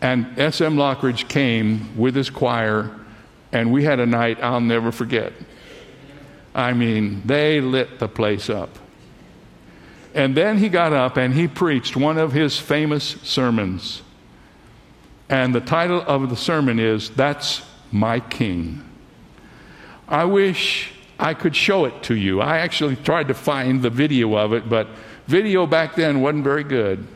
And 0.00 0.38
S.M. 0.38 0.76
Lockridge 0.76 1.28
came 1.28 1.96
with 1.96 2.14
his 2.14 2.31
choir, 2.31 2.94
and 3.50 3.72
we 3.72 3.83
had 3.83 3.98
a 3.98 4.07
night 4.07 4.38
I'll 4.40 4.61
never 4.61 4.92
forget. 4.92 5.33
I 6.54 6.72
mean, 6.72 7.22
they 7.24 7.61
lit 7.61 7.98
the 7.98 8.09
place 8.09 8.48
up. 8.48 8.78
And 10.14 10.37
then 10.37 10.59
he 10.59 10.68
got 10.68 10.92
up 10.92 11.16
and 11.16 11.35
he 11.35 11.46
preached 11.46 11.96
one 11.96 12.18
of 12.18 12.33
his 12.33 12.59
famous 12.59 13.04
sermons. 13.22 14.02
And 15.28 15.54
the 15.54 15.61
title 15.61 16.02
of 16.07 16.31
the 16.31 16.37
sermon 16.37 16.78
is 16.78 17.11
That's 17.11 17.62
My 17.92 18.18
King. 18.18 18.83
I 20.09 20.24
wish 20.24 20.92
I 21.18 21.35
could 21.35 21.57
show 21.57 21.85
it 21.85 22.02
to 22.04 22.14
you. 22.14 22.40
I 22.40 22.59
actually 22.59 22.96
tried 22.96 23.28
to 23.28 23.35
find 23.35 23.83
the 23.83 23.90
video 23.90 24.37
of 24.37 24.52
it, 24.52 24.68
but 24.68 24.88
video 25.26 25.66
back 25.66 25.96
then 25.96 26.20
wasn't 26.20 26.44
very 26.44 26.64
good. 26.64 27.07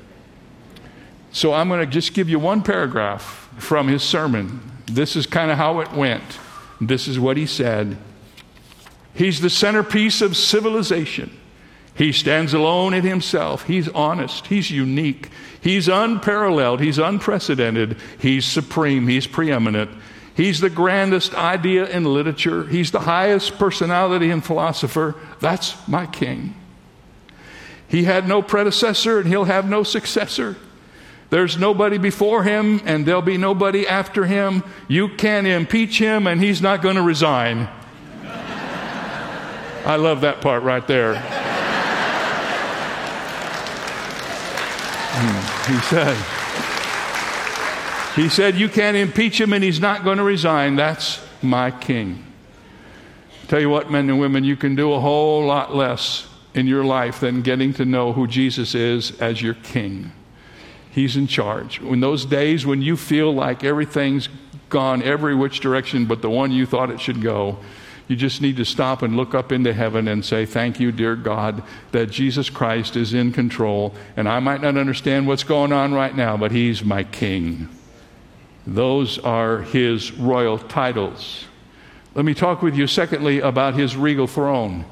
So 1.31 1.53
I'm 1.53 1.69
going 1.69 1.81
to 1.81 1.87
just 1.87 2.13
give 2.13 2.29
you 2.29 2.39
one 2.39 2.63
paragraph 2.63 3.49
from 3.59 3.89
his 3.89 4.03
sermon. 4.03 4.61
This 4.87 5.17
is 5.17 5.27
kind 5.27 5.51
of 5.51 5.57
how 5.57 5.81
it 5.81 5.93
went. 5.93 6.39
This 6.81 7.07
is 7.07 7.19
what 7.19 7.37
he 7.37 7.47
said 7.47 7.97
He's 9.15 9.41
the 9.41 9.51
centerpiece 9.51 10.23
of 10.23 10.37
civilization. 10.37 11.39
He 11.95 12.13
stands 12.13 12.55
alone 12.55 12.95
in 12.95 13.05
himself. 13.05 13.65
He's 13.65 13.89
honest. 13.91 14.47
He's 14.47 14.71
unique. 14.71 15.29
He's 15.61 15.89
unparalleled. 15.89 16.81
He's 16.81 16.99
unprecedented. 16.99 17.99
He's 18.19 18.47
supreme. 18.47 19.07
He's 19.07 19.27
preeminent. 19.27 19.91
He's 20.35 20.61
the 20.61 20.71
grandest 20.71 21.35
idea 21.35 21.87
in 21.87 22.05
literature. 22.05 22.65
He's 22.67 22.91
the 22.91 23.01
highest 23.01 23.59
personality 23.59 24.31
and 24.31 24.45
philosopher. 24.45 25.15
That's 25.41 25.77
my 25.87 26.07
king. 26.07 26.55
He 27.87 28.05
had 28.05 28.27
no 28.27 28.41
predecessor 28.41 29.19
and 29.19 29.29
he'll 29.29 29.45
have 29.45 29.69
no 29.69 29.83
successor. 29.83 30.57
There's 31.29 31.59
nobody 31.59 31.99
before 31.99 32.43
him 32.45 32.81
and 32.87 33.05
there'll 33.05 33.21
be 33.21 33.37
nobody 33.37 33.87
after 33.87 34.25
him. 34.25 34.65
You 34.89 35.09
can 35.09 35.45
impeach 35.45 35.99
him 35.99 36.27
and 36.27 36.41
he's 36.41 36.63
not 36.63 36.81
going 36.81 36.97
to 36.97 37.03
resign. 37.03 37.69
I 39.85 39.97
love 39.97 40.23
that 40.23 40.41
part 40.41 40.63
right 40.63 40.87
there. 40.87 41.17
Hmm, 45.15 45.73
he 45.73 45.81
said, 45.83 46.42
he 48.15 48.29
said, 48.29 48.57
You 48.57 48.69
can't 48.69 48.97
impeach 48.97 49.41
him 49.41 49.53
and 49.53 49.63
he's 49.63 49.81
not 49.81 50.05
going 50.05 50.19
to 50.19 50.25
resign. 50.25 50.77
That's 50.77 51.25
my 51.43 51.71
king. 51.71 52.25
Tell 53.49 53.61
you 53.61 53.69
what, 53.69 53.91
men 53.91 54.09
and 54.09 54.21
women, 54.21 54.45
you 54.45 54.57
can 54.57 54.75
do 54.75 54.93
a 54.93 55.01
whole 55.01 55.45
lot 55.45 55.75
less 55.75 56.27
in 56.55 56.67
your 56.67 56.85
life 56.85 57.21
than 57.21 57.43
getting 57.43 57.73
to 57.75 57.85
know 57.85 58.13
who 58.13 58.27
Jesus 58.27 58.75
is 58.75 59.19
as 59.21 59.43
your 59.43 59.55
king. 59.55 60.13
He's 60.91 61.17
in 61.17 61.27
charge. 61.27 61.81
In 61.81 62.01
those 62.01 62.25
days 62.25 62.67
when 62.67 62.83
you 62.83 62.97
feel 62.97 63.33
like 63.33 63.65
everything's 63.65 64.29
gone 64.69 65.03
every 65.03 65.35
which 65.35 65.61
direction 65.61 66.07
but 66.07 66.23
the 66.23 66.31
one 66.31 66.51
you 66.51 66.67
thought 66.67 66.91
it 66.91 67.01
should 67.01 67.23
go, 67.23 67.59
you 68.09 68.17
just 68.17 68.43
need 68.43 68.57
to 68.57 68.65
stop 68.65 69.01
and 69.01 69.17
look 69.17 69.35
up 69.35 69.53
into 69.53 69.73
heaven 69.73 70.07
and 70.09 70.25
say, 70.25 70.45
Thank 70.45 70.81
you, 70.81 70.93
dear 70.93 71.17
God, 71.17 71.63
that 71.93 72.11
Jesus 72.11 72.51
Christ 72.51 72.97
is 72.97 73.15
in 73.15 73.33
control. 73.33 73.95
And 74.17 74.29
I 74.29 74.39
might 74.41 74.61
not 74.61 74.77
understand 74.77 75.27
what's 75.27 75.45
going 75.45 75.73
on 75.73 75.95
right 75.95 76.15
now, 76.15 76.37
but 76.37 76.53
He's 76.53 76.85
my 76.85 77.05
King. 77.05 77.69
Those 78.67 79.19
are 79.19 79.63
His 79.63 80.13
royal 80.13 80.59
titles. 80.59 81.47
Let 82.15 82.25
me 82.25 82.35
talk 82.35 82.63
with 82.63 82.77
you, 82.77 82.87
secondly, 82.87 83.41
about 83.41 83.75
His 83.75 83.97
regal 83.97 84.27
throne. 84.27 84.85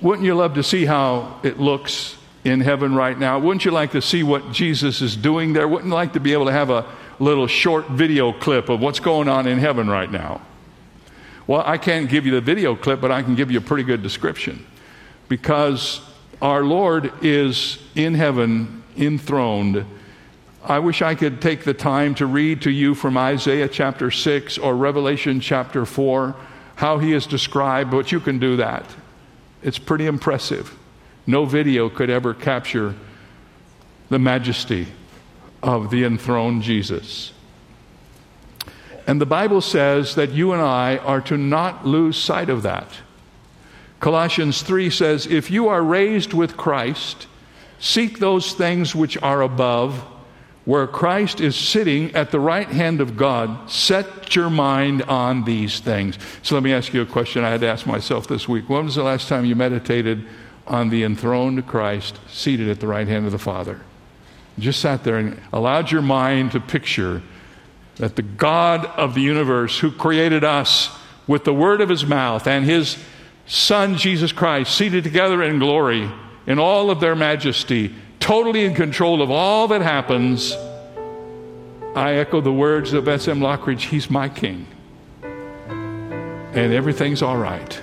Wouldn't 0.00 0.24
you 0.24 0.34
love 0.34 0.54
to 0.54 0.62
see 0.62 0.86
how 0.86 1.40
it 1.42 1.60
looks 1.60 2.16
in 2.42 2.60
heaven 2.60 2.94
right 2.94 3.18
now? 3.18 3.38
Wouldn't 3.38 3.64
you 3.64 3.70
like 3.70 3.92
to 3.92 4.02
see 4.02 4.22
what 4.22 4.50
Jesus 4.50 5.02
is 5.02 5.14
doing 5.14 5.52
there? 5.52 5.68
Wouldn't 5.68 5.88
you 5.88 5.94
like 5.94 6.14
to 6.14 6.20
be 6.20 6.32
able 6.32 6.46
to 6.46 6.52
have 6.52 6.70
a 6.70 6.86
little 7.18 7.46
short 7.46 7.88
video 7.88 8.32
clip 8.32 8.68
of 8.70 8.80
what's 8.80 9.00
going 9.00 9.28
on 9.28 9.46
in 9.46 9.58
heaven 9.58 9.88
right 9.88 10.10
now? 10.10 10.40
Well, 11.46 11.62
I 11.66 11.78
can't 11.78 12.08
give 12.08 12.26
you 12.26 12.32
the 12.32 12.40
video 12.40 12.76
clip, 12.76 13.00
but 13.00 13.10
I 13.10 13.22
can 13.22 13.34
give 13.34 13.50
you 13.50 13.58
a 13.58 13.62
pretty 13.62 13.82
good 13.82 14.02
description. 14.02 14.64
Because 15.28 16.00
our 16.40 16.62
Lord 16.62 17.12
is 17.22 17.78
in 17.94 18.14
heaven, 18.14 18.82
enthroned. 18.96 19.84
I 20.62 20.78
wish 20.78 21.00
I 21.00 21.14
could 21.14 21.40
take 21.40 21.64
the 21.64 21.72
time 21.72 22.14
to 22.16 22.26
read 22.26 22.62
to 22.62 22.70
you 22.70 22.94
from 22.94 23.16
Isaiah 23.16 23.68
chapter 23.68 24.10
6 24.10 24.58
or 24.58 24.76
Revelation 24.76 25.40
chapter 25.40 25.86
4 25.86 26.36
how 26.76 26.98
he 26.98 27.12
is 27.12 27.26
described, 27.26 27.90
but 27.90 28.12
you 28.12 28.20
can 28.20 28.38
do 28.38 28.56
that. 28.56 28.84
It's 29.62 29.78
pretty 29.78 30.06
impressive. 30.06 30.76
No 31.26 31.44
video 31.44 31.88
could 31.88 32.10
ever 32.10 32.34
capture 32.34 32.94
the 34.08 34.18
majesty 34.18 34.88
of 35.62 35.90
the 35.90 36.04
enthroned 36.04 36.62
Jesus. 36.62 37.32
And 39.06 39.20
the 39.20 39.26
Bible 39.26 39.60
says 39.60 40.14
that 40.14 40.30
you 40.30 40.52
and 40.52 40.62
I 40.62 40.98
are 40.98 41.20
to 41.22 41.36
not 41.36 41.86
lose 41.86 42.16
sight 42.16 42.50
of 42.50 42.62
that. 42.62 42.88
Colossians 43.98 44.62
3 44.62 44.90
says, 44.90 45.26
If 45.26 45.50
you 45.50 45.68
are 45.68 45.82
raised 45.82 46.32
with 46.32 46.56
Christ, 46.56 47.26
seek 47.78 48.18
those 48.18 48.52
things 48.52 48.94
which 48.94 49.18
are 49.18 49.42
above, 49.42 50.04
where 50.64 50.86
Christ 50.86 51.40
is 51.40 51.56
sitting 51.56 52.14
at 52.14 52.30
the 52.30 52.40
right 52.40 52.68
hand 52.68 53.00
of 53.00 53.16
God. 53.16 53.70
Set 53.70 54.36
your 54.36 54.50
mind 54.50 55.02
on 55.02 55.44
these 55.44 55.80
things. 55.80 56.18
So 56.42 56.54
let 56.54 56.62
me 56.62 56.72
ask 56.72 56.92
you 56.92 57.00
a 57.00 57.06
question 57.06 57.44
I 57.44 57.50
had 57.50 57.60
to 57.62 57.68
ask 57.68 57.86
myself 57.86 58.26
this 58.26 58.48
week. 58.48 58.68
When 58.68 58.84
was 58.84 58.94
the 58.94 59.02
last 59.02 59.28
time 59.28 59.44
you 59.44 59.56
meditated 59.56 60.24
on 60.66 60.90
the 60.90 61.02
enthroned 61.02 61.66
Christ 61.66 62.18
seated 62.28 62.68
at 62.68 62.80
the 62.80 62.86
right 62.86 63.08
hand 63.08 63.26
of 63.26 63.32
the 63.32 63.38
Father? 63.38 63.80
Just 64.58 64.80
sat 64.80 65.04
there 65.04 65.16
and 65.16 65.40
allowed 65.52 65.90
your 65.90 66.02
mind 66.02 66.52
to 66.52 66.60
picture 66.60 67.22
that 67.96 68.16
the 68.16 68.22
God 68.22 68.86
of 68.86 69.14
the 69.14 69.20
universe, 69.20 69.78
who 69.78 69.90
created 69.90 70.44
us 70.44 70.90
with 71.26 71.44
the 71.44 71.54
word 71.54 71.80
of 71.80 71.88
his 71.88 72.04
mouth 72.04 72.46
and 72.46 72.64
his 72.64 72.96
Son, 73.46 73.96
Jesus 73.96 74.32
Christ, 74.32 74.74
seated 74.74 75.04
together 75.04 75.42
in 75.42 75.58
glory 75.58 76.10
in 76.46 76.58
all 76.58 76.90
of 76.90 77.00
their 77.00 77.16
majesty, 77.16 77.94
totally 78.30 78.64
in 78.64 78.72
control 78.72 79.22
of 79.22 79.28
all 79.28 79.66
that 79.66 79.82
happens, 79.82 80.52
I 81.96 82.12
echo 82.12 82.40
the 82.40 82.52
words 82.52 82.92
of 82.92 83.08
S.M. 83.08 83.40
Lockridge 83.40 83.80
He's 83.80 84.08
my 84.08 84.28
king. 84.28 84.68
And 85.20 86.72
everything's 86.72 87.22
all 87.22 87.38
right 87.38 87.82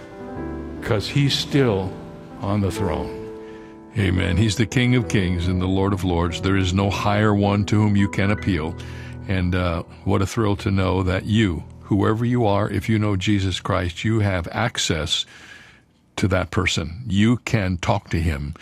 because 0.79 1.09
he's 1.09 1.37
still 1.37 1.91
on 2.39 2.61
the 2.61 2.71
throne. 2.71 3.13
Amen. 3.97 4.37
He's 4.37 4.55
the 4.55 4.65
King 4.65 4.95
of 4.95 5.09
Kings 5.09 5.49
and 5.49 5.61
the 5.61 5.67
Lord 5.67 5.91
of 5.91 6.05
Lords. 6.05 6.39
There 6.39 6.55
is 6.55 6.73
no 6.73 6.89
higher 6.89 7.35
one 7.35 7.65
to 7.65 7.75
whom 7.75 7.97
you 7.97 8.07
can 8.07 8.31
appeal. 8.31 8.73
And 9.27 9.53
uh, 9.53 9.83
what 10.05 10.21
a 10.21 10.25
thrill 10.25 10.55
to 10.57 10.71
know 10.71 11.03
that 11.03 11.25
you, 11.25 11.65
whoever 11.81 12.23
you 12.23 12.45
are, 12.45 12.69
if 12.69 12.87
you 12.87 12.97
know 12.97 13.17
Jesus 13.17 13.59
Christ, 13.59 14.05
you 14.05 14.21
have 14.21 14.47
access 14.53 15.25
to 16.15 16.29
that 16.29 16.51
person. 16.51 17.03
You 17.05 17.35
can 17.35 17.79
talk 17.79 18.11
to 18.11 18.21
him 18.21 18.55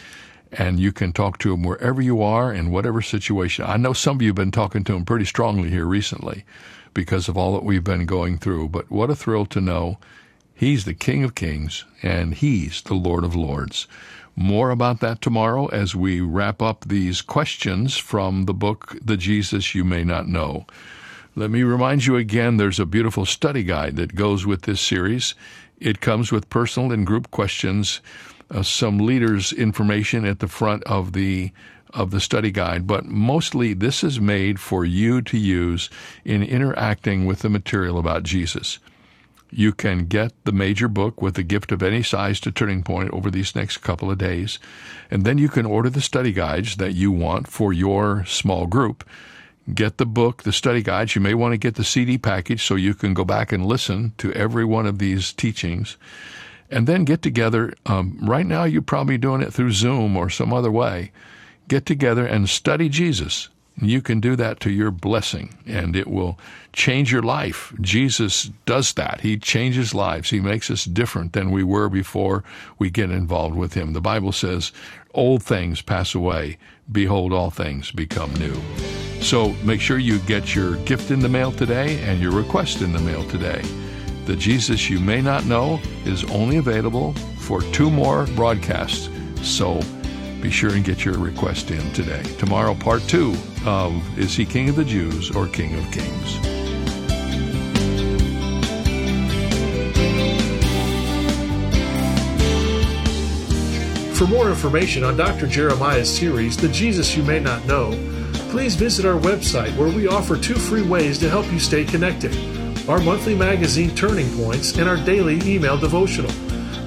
and 0.58 0.80
you 0.80 0.92
can 0.92 1.14
talk 1.14 1.38
to 1.40 1.54
him 1.54 1.64
wherever 1.64 2.02
you 2.02 2.22
are 2.22 2.54
in 2.54 2.72
whatever 2.72 3.02
situation. 3.02 3.66
I 3.66 3.78
know 3.78 3.94
some 3.94 4.18
of 4.18 4.22
you 4.22 4.30
have 4.30 4.36
been 4.36 4.52
talking 4.52 4.84
to 4.86 4.96
him 4.96 5.06
pretty 5.06 5.26
strongly 5.26 5.70
here 5.70 5.86
recently 5.86 6.46
because 6.94 7.28
of 7.28 7.38
all 7.38 7.54
that 7.54 7.64
we've 7.64 7.84
been 7.84 8.06
going 8.06 8.38
through, 8.38 8.70
but 8.70 8.90
what 8.90 9.10
a 9.10 9.16
thrill 9.16 9.46
to 9.48 9.62
know 9.62 9.98
he's 10.54 10.86
the 10.86 10.94
King 10.94 11.24
of 11.24 11.36
Kings 11.36 11.84
and 12.02 12.34
he's 12.34 12.82
the 12.82 12.94
Lord 12.94 13.24
of 13.24 13.36
Lords. 13.36 13.88
More 14.36 14.70
about 14.70 15.00
that 15.02 15.22
tomorrow 15.22 15.68
as 15.68 15.96
we 15.96 16.20
wrap 16.22 16.62
up 16.62 16.86
these 16.86 17.22
questions 17.22 17.98
from 17.98 18.46
the 18.46 18.54
book, 18.54 18.98
The 19.02 19.18
Jesus 19.18 19.76
You 19.76 19.84
May 19.84 20.04
Not 20.04 20.28
Know. 20.28 20.66
Let 21.36 21.52
me 21.52 21.64
remind 21.64 22.06
you 22.06 22.16
again 22.16 22.58
there's 22.58 22.80
a 22.80 22.86
beautiful 22.86 23.26
study 23.26 23.64
guide 23.64 23.98
that 23.98 24.16
goes 24.16 24.46
with 24.46 24.62
this 24.62 24.80
series. 24.80 25.36
It 25.80 26.00
comes 26.00 26.32
with 26.32 26.50
personal 26.50 26.94
and 26.94 27.06
group 27.06 27.32
questions, 27.32 28.00
uh, 28.50 28.64
some 28.64 29.00
leaders' 29.00 29.52
information 29.52 30.26
at 30.26 30.40
the 30.40 30.48
front 30.48 30.84
of 30.84 31.14
the 31.14 31.52
of 31.96 32.12
the 32.12 32.20
study 32.20 32.52
guide, 32.52 32.86
but 32.86 33.06
mostly 33.06 33.74
this 33.74 34.04
is 34.04 34.20
made 34.20 34.60
for 34.60 34.84
you 34.84 35.22
to 35.22 35.38
use 35.38 35.90
in 36.26 36.44
interacting 36.44 37.26
with 37.26 37.40
the 37.40 37.50
material 37.50 37.98
about 37.98 38.24
Jesus. 38.24 38.80
You 39.50 39.72
can 39.72 40.08
get 40.08 40.34
the 40.44 40.52
major 40.52 40.90
book 40.90 41.22
with 41.22 41.38
a 41.38 41.44
gift 41.44 41.72
of 41.72 41.82
any 41.82 42.04
size 42.04 42.42
to 42.42 42.52
Turning 42.52 42.84
Point 42.84 43.12
over 43.12 43.32
these 43.32 43.56
next 43.56 43.78
couple 43.78 44.12
of 44.12 44.18
days. 44.18 44.60
And 45.10 45.24
then 45.24 45.38
you 45.38 45.48
can 45.48 45.66
order 45.66 45.90
the 45.90 46.02
study 46.02 46.34
guides 46.34 46.76
that 46.76 46.94
you 46.94 47.12
want 47.12 47.48
for 47.48 47.72
your 47.72 48.26
small 48.26 48.68
group. 48.68 49.08
Get 49.74 49.98
the 49.98 50.06
book, 50.06 50.44
the 50.44 50.52
study 50.52 50.84
guides. 50.84 51.16
You 51.16 51.22
may 51.22 51.34
want 51.34 51.54
to 51.54 51.58
get 51.58 51.76
the 51.76 51.86
CD 51.86 52.18
package 52.18 52.64
so 52.64 52.76
you 52.76 52.94
can 52.94 53.14
go 53.14 53.24
back 53.24 53.54
and 53.54 53.66
listen 53.66 54.14
to 54.18 54.34
every 54.34 54.66
one 54.66 54.86
of 54.86 55.00
these 55.00 55.32
teachings. 55.32 55.96
And 56.72 56.88
then 56.88 57.06
get 57.06 57.22
together. 57.22 57.74
Um, 57.86 58.18
right 58.22 58.46
now, 58.46 58.64
you're 58.64 58.82
probably 58.82 59.18
doing 59.18 59.42
it 59.42 59.54
through 59.54 59.72
Zoom 59.72 60.18
or 60.18 60.30
some 60.30 60.54
other 60.54 60.72
way. 60.72 61.12
Get 61.68 61.86
together 61.86 62.26
and 62.26 62.50
study 62.50 62.90
Jesus 62.90 63.50
You 63.82 64.02
can 64.02 64.22
do 64.22 64.38
that 64.38 64.62
to 64.62 64.72
your 64.72 64.90
blessing, 64.90 65.54
and 65.66 65.98
it 65.98 66.08
will 66.08 66.40
change 66.72 67.12
your 67.12 67.22
life. 67.22 67.74
Jesus 67.82 68.50
does 68.66 68.94
that. 68.94 69.20
He 69.22 69.38
changes 69.38 69.94
lives. 69.94 70.30
He 70.30 70.40
makes 70.40 70.72
us 70.72 70.86
different 70.86 71.34
than 71.34 71.52
we 71.52 71.64
were 71.64 71.90
before 71.90 72.44
we 72.80 72.90
get 72.90 73.12
involved 73.12 73.56
with 73.56 73.74
Him. 73.74 73.92
The 73.92 74.00
Bible 74.00 74.32
says, 74.32 74.72
Old 75.14 75.44
things 75.44 75.82
pass 75.82 76.16
away. 76.16 76.58
Behold, 76.90 77.34
all 77.34 77.50
things 77.52 77.92
become 77.92 78.34
new. 78.36 78.56
So 79.22 79.50
make 79.64 79.82
sure 79.82 79.98
you 79.98 80.20
get 80.20 80.56
your 80.56 80.78
gift 80.86 81.12
in 81.12 81.20
the 81.20 81.30
mail 81.30 81.52
today 81.52 82.00
and 82.04 82.22
your 82.22 82.32
request 82.32 82.82
in 82.82 82.94
the 82.94 83.00
mail 83.00 83.28
today. 83.30 83.62
The 84.26 84.36
Jesus 84.36 84.90
You 84.90 85.00
May 85.00 85.22
Not 85.22 85.46
Know 85.46 85.80
is 86.04 86.24
only 86.32 86.58
available 86.58 87.14
for 87.38 87.62
two 87.62 87.92
more 87.92 88.26
broadcasts. 88.36 89.08
So 89.44 89.80
be 90.42 90.50
sure 90.50 90.72
and 90.72 90.84
get 90.84 91.06
your 91.06 91.16
request 91.20 91.70
in 91.70 91.94
today. 91.94 92.24
Tomorrow, 92.40 92.74
part 92.74 93.04
two 93.04 93.36
of 93.68 94.18
Is 94.18 94.36
He 94.36 94.44
King 94.44 94.70
of 94.70 94.78
the 94.78 94.84
Jews 94.84 95.30
or 95.30 95.48
King 95.48 95.76
of 95.76 95.92
Kings? 95.92 96.38
For 104.18 104.26
more 104.26 104.50
information 104.50 105.04
on 105.04 105.18
Dr. 105.18 105.46
Jeremiah's 105.46 106.12
series, 106.12 106.58
The 106.58 106.70
Jesus 106.70 107.16
You 107.16 107.22
May 107.22 107.40
Not 107.40 107.64
Know, 107.68 107.92
please 108.50 108.74
visit 108.74 109.06
our 109.06 109.20
website 109.20 109.76
where 109.78 109.90
we 109.90 110.08
offer 110.08 110.36
two 110.36 110.56
free 110.56 110.82
ways 110.82 111.20
to 111.20 111.30
help 111.30 111.52
you 111.52 111.60
stay 111.60 111.86
connected 111.86 112.55
our 112.88 113.00
monthly 113.00 113.36
magazine 113.36 113.96
Turning 113.96 114.30
Points 114.38 114.78
and 114.78 114.88
our 114.88 114.98
daily 114.98 115.40
email 115.44 115.78
devotional. 115.78 116.32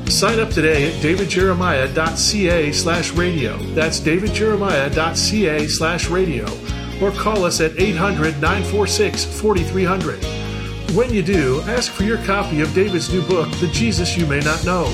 Sign 0.07 0.41
up 0.41 0.51
today 0.51 0.91
at 0.91 1.03
davidjeremiah.ca 1.03 2.73
slash 2.73 3.13
radio. 3.13 3.59
That's 3.75 4.01
davidjeremiah.ca 4.01 5.67
slash 5.67 6.09
radio. 6.09 6.47
Or 7.03 7.11
call 7.13 7.45
us 7.45 7.61
at 7.61 7.79
800 7.79 8.41
946 8.41 9.25
4300. 9.41 10.25
When 10.95 11.13
you 11.13 11.23
do, 11.23 11.61
ask 11.63 11.93
for 11.93 12.05
your 12.05 12.19
copy 12.25 12.61
of 12.61 12.73
David's 12.75 13.13
new 13.13 13.23
book, 13.23 13.51
The 13.61 13.69
Jesus 13.69 14.17
You 14.17 14.27
May 14.27 14.41
Not 14.41 14.65
Know. 14.65 14.87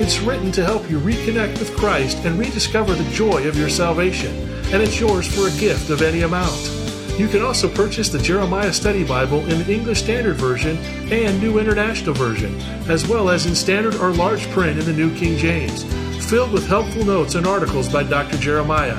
It's 0.00 0.20
written 0.20 0.50
to 0.52 0.64
help 0.64 0.90
you 0.90 0.98
reconnect 0.98 1.58
with 1.58 1.76
Christ 1.76 2.18
and 2.24 2.38
rediscover 2.38 2.94
the 2.94 3.08
joy 3.10 3.46
of 3.46 3.56
your 3.56 3.68
salvation, 3.68 4.34
and 4.72 4.82
it's 4.82 4.98
yours 4.98 5.26
for 5.26 5.48
a 5.48 5.60
gift 5.60 5.90
of 5.90 6.02
any 6.02 6.22
amount. 6.22 6.87
You 7.18 7.26
can 7.26 7.42
also 7.42 7.68
purchase 7.68 8.08
the 8.10 8.20
Jeremiah 8.20 8.72
Study 8.72 9.02
Bible 9.02 9.40
in 9.50 9.58
the 9.58 9.74
English 9.74 10.04
Standard 10.04 10.36
Version 10.36 10.76
and 11.12 11.40
New 11.40 11.58
International 11.58 12.14
Version, 12.14 12.54
as 12.88 13.08
well 13.08 13.28
as 13.28 13.44
in 13.44 13.56
standard 13.56 13.96
or 13.96 14.12
large 14.12 14.48
print 14.50 14.78
in 14.78 14.84
the 14.84 14.92
New 14.92 15.12
King 15.16 15.36
James, 15.36 15.82
filled 16.30 16.52
with 16.52 16.68
helpful 16.68 17.04
notes 17.04 17.34
and 17.34 17.44
articles 17.44 17.92
by 17.92 18.04
Dr. 18.04 18.36
Jeremiah. 18.36 18.96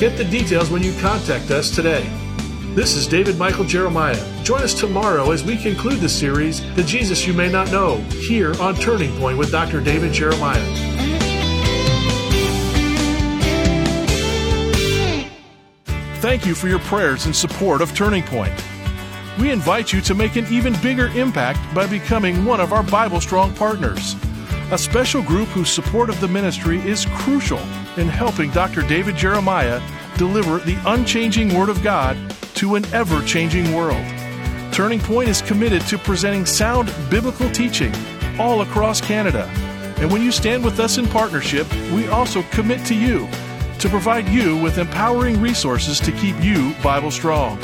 Get 0.00 0.16
the 0.16 0.24
details 0.24 0.68
when 0.68 0.82
you 0.82 0.92
contact 1.00 1.52
us 1.52 1.70
today. 1.70 2.04
This 2.74 2.96
is 2.96 3.06
David 3.06 3.38
Michael 3.38 3.64
Jeremiah. 3.64 4.42
Join 4.42 4.62
us 4.62 4.74
tomorrow 4.74 5.30
as 5.30 5.44
we 5.44 5.56
conclude 5.56 6.00
the 6.00 6.08
series, 6.08 6.60
The 6.74 6.82
Jesus 6.82 7.24
You 7.24 7.34
May 7.34 7.52
Not 7.52 7.70
Know, 7.70 7.98
here 8.26 8.52
on 8.60 8.74
Turning 8.74 9.16
Point 9.20 9.38
with 9.38 9.52
Dr. 9.52 9.80
David 9.80 10.12
Jeremiah. 10.12 10.89
Thank 16.20 16.44
you 16.44 16.54
for 16.54 16.68
your 16.68 16.80
prayers 16.80 17.24
and 17.24 17.34
support 17.34 17.80
of 17.80 17.94
Turning 17.94 18.22
Point. 18.22 18.52
We 19.40 19.50
invite 19.50 19.90
you 19.90 20.02
to 20.02 20.14
make 20.14 20.36
an 20.36 20.44
even 20.52 20.78
bigger 20.82 21.06
impact 21.18 21.74
by 21.74 21.86
becoming 21.86 22.44
one 22.44 22.60
of 22.60 22.74
our 22.74 22.82
Bible 22.82 23.22
Strong 23.22 23.54
partners. 23.54 24.16
A 24.70 24.76
special 24.76 25.22
group 25.22 25.48
whose 25.48 25.70
support 25.70 26.10
of 26.10 26.20
the 26.20 26.28
ministry 26.28 26.78
is 26.80 27.06
crucial 27.14 27.58
in 27.96 28.06
helping 28.06 28.50
Dr. 28.50 28.82
David 28.82 29.16
Jeremiah 29.16 29.80
deliver 30.18 30.58
the 30.58 30.78
unchanging 30.84 31.54
Word 31.54 31.70
of 31.70 31.82
God 31.82 32.18
to 32.56 32.74
an 32.74 32.84
ever 32.92 33.22
changing 33.22 33.74
world. 33.74 34.04
Turning 34.74 35.00
Point 35.00 35.30
is 35.30 35.40
committed 35.40 35.80
to 35.86 35.96
presenting 35.96 36.44
sound 36.44 36.92
biblical 37.08 37.50
teaching 37.50 37.94
all 38.38 38.60
across 38.60 39.00
Canada. 39.00 39.44
And 39.96 40.12
when 40.12 40.20
you 40.20 40.32
stand 40.32 40.66
with 40.66 40.80
us 40.80 40.98
in 40.98 41.06
partnership, 41.06 41.66
we 41.92 42.08
also 42.08 42.42
commit 42.50 42.84
to 42.88 42.94
you 42.94 43.26
to 43.80 43.88
provide 43.88 44.28
you 44.28 44.56
with 44.58 44.76
empowering 44.76 45.40
resources 45.40 45.98
to 46.00 46.12
keep 46.12 46.36
you 46.42 46.74
Bible 46.82 47.10
strong. 47.10 47.58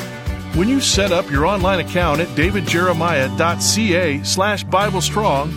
When 0.55 0.69
you 0.69 0.81
set 0.81 1.13
up 1.13 1.31
your 1.31 1.45
online 1.45 1.81
account 1.81 2.21
at 2.23 2.29
davidjeremiah.ca 2.29 4.23
slash 4.25 4.65
Bible 4.65 5.03
Strong, 5.03 5.53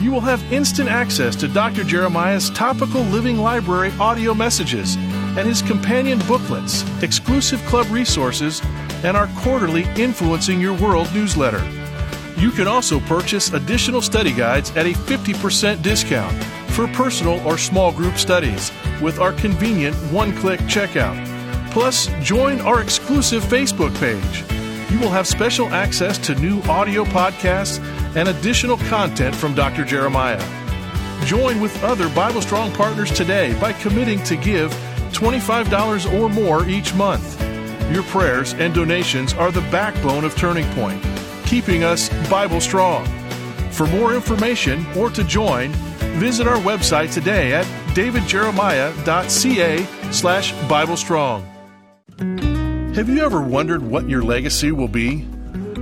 you 0.00 0.10
will 0.10 0.22
have 0.22 0.42
instant 0.50 0.88
access 0.88 1.36
to 1.36 1.48
Dr. 1.48 1.84
Jeremiah's 1.84 2.48
topical 2.50 3.02
living 3.02 3.36
library 3.36 3.92
audio 4.00 4.32
messages 4.32 4.96
and 4.96 5.46
his 5.46 5.60
companion 5.60 6.18
booklets, 6.20 6.82
exclusive 7.02 7.60
club 7.66 7.86
resources, 7.90 8.62
and 9.04 9.14
our 9.14 9.28
quarterly 9.40 9.82
Influencing 9.96 10.58
Your 10.58 10.74
World 10.78 11.12
newsletter. 11.12 11.62
You 12.38 12.50
can 12.50 12.66
also 12.66 13.00
purchase 13.00 13.52
additional 13.52 14.00
study 14.00 14.32
guides 14.32 14.70
at 14.70 14.86
a 14.86 14.92
50% 14.92 15.82
discount 15.82 16.34
for 16.80 16.92
personal 16.94 17.46
or 17.46 17.58
small 17.58 17.92
group 17.92 18.16
studies 18.16 18.72
with 19.02 19.18
our 19.18 19.34
convenient 19.34 19.94
one 20.10 20.34
click 20.38 20.58
checkout. 20.60 21.14
Plus, 21.70 22.06
join 22.22 22.58
our 22.62 22.80
exclusive 22.80 23.44
Facebook 23.44 23.94
page. 24.00 24.90
You 24.90 24.98
will 24.98 25.10
have 25.10 25.26
special 25.26 25.68
access 25.74 26.16
to 26.18 26.34
new 26.36 26.62
audio 26.62 27.04
podcasts 27.04 27.84
and 28.16 28.30
additional 28.30 28.78
content 28.78 29.36
from 29.36 29.54
Dr. 29.54 29.84
Jeremiah. 29.84 30.42
Join 31.26 31.60
with 31.60 31.84
other 31.84 32.08
Bible 32.14 32.40
Strong 32.40 32.72
partners 32.72 33.12
today 33.12 33.52
by 33.60 33.74
committing 33.74 34.22
to 34.24 34.36
give 34.36 34.72
$25 35.12 36.18
or 36.18 36.30
more 36.30 36.66
each 36.66 36.94
month. 36.94 37.38
Your 37.92 38.04
prayers 38.04 38.54
and 38.54 38.72
donations 38.72 39.34
are 39.34 39.52
the 39.52 39.68
backbone 39.70 40.24
of 40.24 40.34
Turning 40.34 40.66
Point, 40.72 41.04
keeping 41.44 41.84
us 41.84 42.08
Bible 42.30 42.60
Strong. 42.60 43.04
For 43.70 43.86
more 43.86 44.14
information 44.14 44.86
or 44.96 45.10
to 45.10 45.22
join, 45.24 45.74
visit 46.18 46.46
our 46.46 46.58
website 46.58 47.12
today 47.12 47.52
at 47.52 47.66
davidjeremiah.ca 47.94 50.12
slash 50.12 50.52
Bible 50.68 50.96
Strong. 50.96 51.42
Have 52.94 53.08
you 53.08 53.24
ever 53.24 53.40
wondered 53.40 53.82
what 53.82 54.08
your 54.08 54.22
legacy 54.22 54.72
will 54.72 54.88
be? 54.88 55.24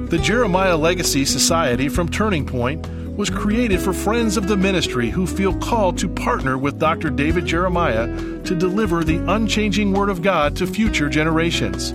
The 0.08 0.18
Jeremiah 0.18 0.76
Legacy 0.76 1.24
Society 1.24 1.88
from 1.88 2.08
Turning 2.08 2.46
Point 2.46 2.86
was 3.16 3.30
created 3.30 3.80
for 3.80 3.92
friends 3.92 4.36
of 4.36 4.46
the 4.46 4.56
ministry 4.56 5.10
who 5.10 5.26
feel 5.26 5.58
called 5.58 5.98
to 5.98 6.08
partner 6.08 6.56
with 6.56 6.78
Dr. 6.78 7.10
David 7.10 7.46
Jeremiah 7.46 8.06
to 8.44 8.54
deliver 8.54 9.02
the 9.02 9.18
unchanging 9.32 9.92
Word 9.92 10.08
of 10.08 10.22
God 10.22 10.54
to 10.56 10.66
future 10.66 11.08
generations. 11.08 11.92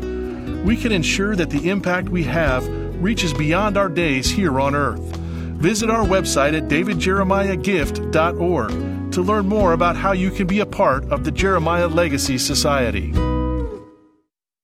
We 0.65 0.75
can 0.75 0.91
ensure 0.91 1.35
that 1.37 1.49
the 1.49 1.69
impact 1.69 2.09
we 2.09 2.23
have 2.23 2.67
reaches 3.01 3.33
beyond 3.33 3.77
our 3.77 3.89
days 3.89 4.29
here 4.29 4.59
on 4.59 4.75
earth. 4.75 5.22
Visit 5.63 5.89
our 5.89 6.04
website 6.04 6.54
at 6.58 6.67
davidjeremiahgift.org 6.67 9.12
to 9.13 9.21
learn 9.21 9.47
more 9.47 9.71
about 9.71 9.95
how 9.95 10.12
you 10.12 10.30
can 10.30 10.45
be 10.45 10.60
a 10.60 10.65
part 10.65 11.06
of 11.06 11.23
the 11.23 11.32
Jeremiah 11.32 11.88
Legacy 11.88 12.38
Society. 12.38 13.13